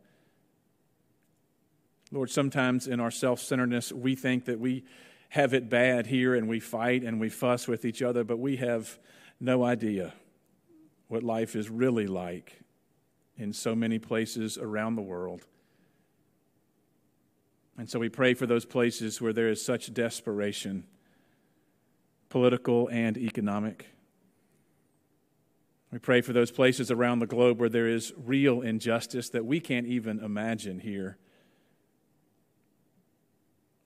Lord, 2.11 2.31
sometimes 2.31 2.87
in 2.87 3.01
our 3.01 3.11
self 3.11 3.41
centeredness, 3.41 3.93
we 3.93 4.15
think 4.15 4.47
that 4.47 4.59
we 4.59 4.85
have 5.31 5.53
it 5.53 5.69
bad 5.69 6.07
here 6.07 6.35
and 6.35 6.49
we 6.49 6.61
fight 6.61 7.03
and 7.03 7.21
we 7.21 7.29
fuss 7.29 7.69
with 7.69 7.85
each 7.85 8.01
other, 8.01 8.25
but 8.25 8.39
we 8.39 8.57
have 8.57 8.99
no 9.41 9.63
idea 9.63 10.15
what 11.09 11.23
life 11.23 11.55
is 11.55 11.69
really 11.69 12.07
like 12.07 12.61
in 13.37 13.53
so 13.53 13.75
many 13.75 13.99
places 13.99 14.59
around 14.59 14.97
the 14.97 15.03
world. 15.03 15.47
And 17.77 17.89
so 17.89 17.99
we 17.99 18.09
pray 18.09 18.35
for 18.35 18.47
those 18.47 18.65
places 18.65 19.21
where 19.21 19.33
there 19.33 19.49
is 19.49 19.65
such 19.65 19.93
desperation, 19.95 20.85
political 22.29 22.89
and 22.89 23.17
economic. 23.17 23.87
We 25.91 25.99
pray 25.99 26.21
for 26.21 26.33
those 26.33 26.51
places 26.51 26.91
around 26.91 27.21
the 27.21 27.27
globe 27.27 27.59
where 27.59 27.71
there 27.71 27.89
is 27.89 28.13
real 28.17 28.61
injustice 28.61 29.31
that 29.31 29.47
we 29.47 29.59
can't 29.59 29.87
even 29.87 30.21
imagine 30.21 30.81
here. 30.81 31.17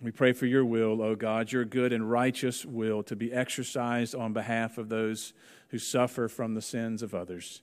We 0.01 0.11
pray 0.11 0.33
for 0.33 0.47
your 0.47 0.65
will, 0.65 1.01
O 1.01 1.11
oh 1.11 1.15
God, 1.15 1.53
your 1.53 1.65
good 1.65 1.93
and 1.93 2.11
righteous 2.11 2.65
will 2.65 3.05
to 3.05 3.15
be 3.15 3.33
exercised 3.33 4.17
on 4.17 4.33
behalf 4.33 4.77
of 4.77 4.89
those 4.89 5.33
who 5.69 5.79
suffer 5.79 6.27
from 6.27 6.55
the 6.55 6.63
sins 6.63 7.03
of 7.03 7.15
others. 7.15 7.63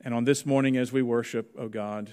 And 0.00 0.14
on 0.14 0.24
this 0.24 0.46
morning, 0.46 0.78
as 0.78 0.92
we 0.92 1.02
worship, 1.02 1.54
O 1.58 1.64
oh 1.64 1.68
God, 1.68 2.10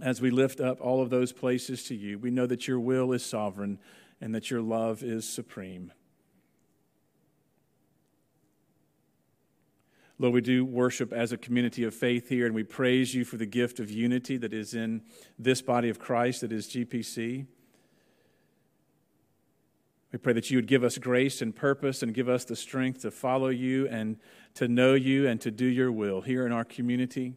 as 0.00 0.20
we 0.20 0.30
lift 0.30 0.60
up 0.60 0.80
all 0.80 1.02
of 1.02 1.10
those 1.10 1.32
places 1.32 1.82
to 1.84 1.94
you, 1.96 2.20
we 2.20 2.30
know 2.30 2.46
that 2.46 2.68
your 2.68 2.78
will 2.78 3.12
is 3.12 3.24
sovereign 3.24 3.80
and 4.22 4.32
that 4.36 4.52
your 4.52 4.62
love 4.62 5.02
is 5.02 5.28
supreme. 5.28 5.92
Lord, 10.16 10.32
we 10.32 10.40
do 10.40 10.64
worship 10.64 11.12
as 11.12 11.32
a 11.32 11.36
community 11.36 11.82
of 11.82 11.92
faith 11.92 12.28
here, 12.28 12.46
and 12.46 12.54
we 12.54 12.62
praise 12.62 13.12
you 13.12 13.24
for 13.24 13.36
the 13.36 13.46
gift 13.46 13.80
of 13.80 13.90
unity 13.90 14.36
that 14.36 14.52
is 14.52 14.74
in 14.74 15.02
this 15.40 15.60
body 15.60 15.88
of 15.88 15.98
Christ, 15.98 16.42
that 16.42 16.52
is 16.52 16.68
GPC. 16.68 17.46
We 20.12 20.18
pray 20.18 20.34
that 20.34 20.52
you 20.52 20.58
would 20.58 20.68
give 20.68 20.84
us 20.84 20.98
grace 20.98 21.42
and 21.42 21.56
purpose 21.56 22.04
and 22.04 22.14
give 22.14 22.28
us 22.28 22.44
the 22.44 22.54
strength 22.54 23.02
to 23.02 23.10
follow 23.10 23.48
you 23.48 23.88
and 23.88 24.18
to 24.54 24.68
know 24.68 24.94
you 24.94 25.26
and 25.26 25.40
to 25.40 25.50
do 25.50 25.66
your 25.66 25.90
will 25.90 26.20
here 26.20 26.46
in 26.46 26.52
our 26.52 26.64
community 26.64 27.34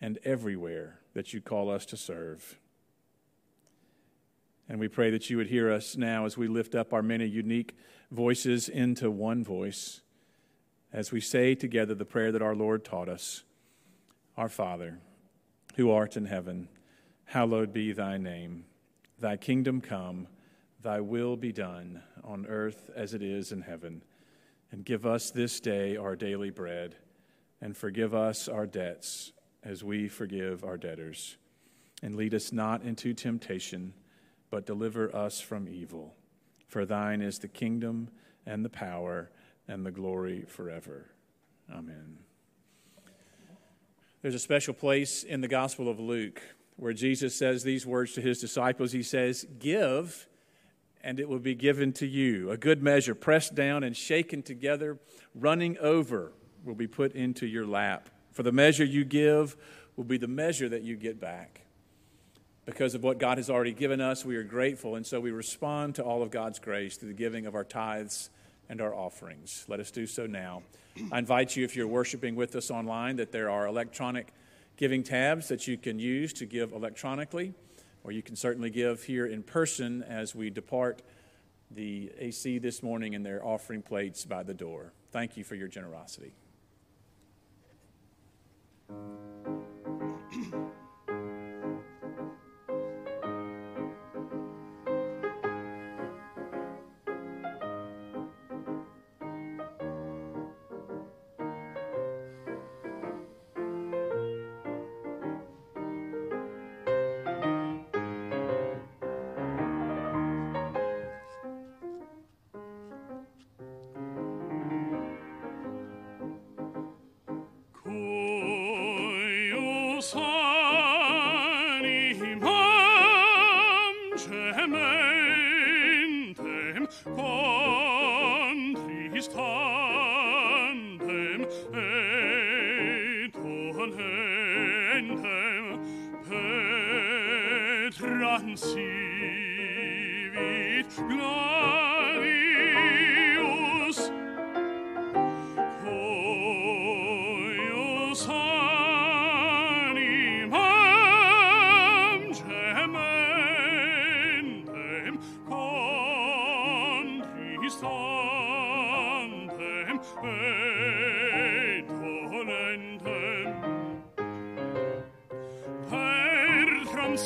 and 0.00 0.18
everywhere 0.24 0.98
that 1.14 1.32
you 1.32 1.40
call 1.40 1.70
us 1.70 1.86
to 1.86 1.96
serve. 1.96 2.58
And 4.72 4.80
we 4.80 4.88
pray 4.88 5.10
that 5.10 5.28
you 5.28 5.36
would 5.36 5.48
hear 5.48 5.70
us 5.70 5.98
now 5.98 6.24
as 6.24 6.38
we 6.38 6.48
lift 6.48 6.74
up 6.74 6.94
our 6.94 7.02
many 7.02 7.26
unique 7.26 7.76
voices 8.10 8.70
into 8.70 9.10
one 9.10 9.44
voice, 9.44 10.00
as 10.94 11.12
we 11.12 11.20
say 11.20 11.54
together 11.54 11.94
the 11.94 12.06
prayer 12.06 12.32
that 12.32 12.40
our 12.40 12.54
Lord 12.54 12.82
taught 12.82 13.10
us 13.10 13.44
Our 14.34 14.48
Father, 14.48 14.98
who 15.76 15.90
art 15.90 16.16
in 16.16 16.24
heaven, 16.24 16.70
hallowed 17.26 17.74
be 17.74 17.92
thy 17.92 18.16
name. 18.16 18.64
Thy 19.20 19.36
kingdom 19.36 19.82
come, 19.82 20.26
thy 20.80 21.02
will 21.02 21.36
be 21.36 21.52
done 21.52 22.02
on 22.24 22.46
earth 22.46 22.88
as 22.96 23.12
it 23.12 23.20
is 23.20 23.52
in 23.52 23.60
heaven. 23.60 24.02
And 24.70 24.86
give 24.86 25.04
us 25.04 25.30
this 25.30 25.60
day 25.60 25.98
our 25.98 26.16
daily 26.16 26.48
bread, 26.48 26.96
and 27.60 27.76
forgive 27.76 28.14
us 28.14 28.48
our 28.48 28.66
debts 28.66 29.32
as 29.62 29.84
we 29.84 30.08
forgive 30.08 30.64
our 30.64 30.78
debtors. 30.78 31.36
And 32.02 32.14
lead 32.14 32.32
us 32.32 32.52
not 32.52 32.84
into 32.84 33.12
temptation 33.12 33.92
but 34.52 34.66
deliver 34.66 35.16
us 35.16 35.40
from 35.40 35.66
evil. 35.66 36.14
For 36.68 36.84
thine 36.84 37.22
is 37.22 37.38
the 37.38 37.48
kingdom 37.48 38.10
and 38.44 38.62
the 38.62 38.68
power 38.68 39.30
and 39.66 39.84
the 39.84 39.90
glory 39.90 40.44
forever. 40.46 41.06
Amen. 41.72 42.18
There's 44.20 44.34
a 44.34 44.38
special 44.38 44.74
place 44.74 45.22
in 45.22 45.40
the 45.40 45.48
Gospel 45.48 45.88
of 45.88 45.98
Luke 45.98 46.42
where 46.76 46.92
Jesus 46.92 47.34
says 47.34 47.62
these 47.62 47.86
words 47.86 48.12
to 48.12 48.20
his 48.20 48.42
disciples. 48.42 48.92
He 48.92 49.02
says, 49.02 49.46
Give, 49.58 50.28
and 51.02 51.18
it 51.18 51.30
will 51.30 51.38
be 51.38 51.54
given 51.54 51.94
to 51.94 52.06
you. 52.06 52.50
A 52.50 52.58
good 52.58 52.82
measure, 52.82 53.14
pressed 53.14 53.54
down 53.54 53.82
and 53.82 53.96
shaken 53.96 54.42
together, 54.42 54.98
running 55.34 55.78
over, 55.78 56.32
will 56.62 56.74
be 56.74 56.86
put 56.86 57.14
into 57.14 57.46
your 57.46 57.66
lap. 57.66 58.10
For 58.32 58.42
the 58.42 58.52
measure 58.52 58.84
you 58.84 59.06
give 59.06 59.56
will 59.96 60.04
be 60.04 60.18
the 60.18 60.28
measure 60.28 60.68
that 60.68 60.82
you 60.82 60.96
get 60.96 61.18
back 61.18 61.61
because 62.64 62.94
of 62.94 63.02
what 63.02 63.18
God 63.18 63.38
has 63.38 63.50
already 63.50 63.72
given 63.72 64.00
us. 64.00 64.24
We 64.24 64.36
are 64.36 64.44
grateful, 64.44 64.94
and 64.94 65.06
so 65.06 65.20
we 65.20 65.30
respond 65.30 65.96
to 65.96 66.04
all 66.04 66.22
of 66.22 66.30
God's 66.30 66.58
grace 66.58 66.96
through 66.96 67.08
the 67.08 67.14
giving 67.14 67.46
of 67.46 67.54
our 67.54 67.64
tithes 67.64 68.30
and 68.68 68.80
our 68.80 68.94
offerings. 68.94 69.64
Let 69.68 69.80
us 69.80 69.90
do 69.90 70.06
so 70.06 70.26
now. 70.26 70.62
I 71.10 71.18
invite 71.18 71.56
you, 71.56 71.64
if 71.64 71.74
you're 71.74 71.86
worshiping 71.86 72.36
with 72.36 72.54
us 72.54 72.70
online, 72.70 73.16
that 73.16 73.32
there 73.32 73.50
are 73.50 73.66
electronic 73.66 74.32
giving 74.76 75.02
tabs 75.02 75.48
that 75.48 75.66
you 75.66 75.76
can 75.76 75.98
use 75.98 76.32
to 76.34 76.46
give 76.46 76.72
electronically, 76.72 77.54
or 78.04 78.12
you 78.12 78.22
can 78.22 78.36
certainly 78.36 78.70
give 78.70 79.02
here 79.04 79.26
in 79.26 79.42
person 79.42 80.02
as 80.02 80.34
we 80.34 80.50
depart 80.50 81.02
the 81.70 82.10
AC 82.18 82.58
this 82.58 82.82
morning 82.82 83.14
in 83.14 83.22
their 83.22 83.44
offering 83.44 83.82
plates 83.82 84.24
by 84.24 84.42
the 84.42 84.54
door. 84.54 84.92
Thank 85.10 85.36
you 85.36 85.44
for 85.44 85.54
your 85.54 85.68
generosity. 85.68 86.32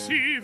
See 0.07 0.36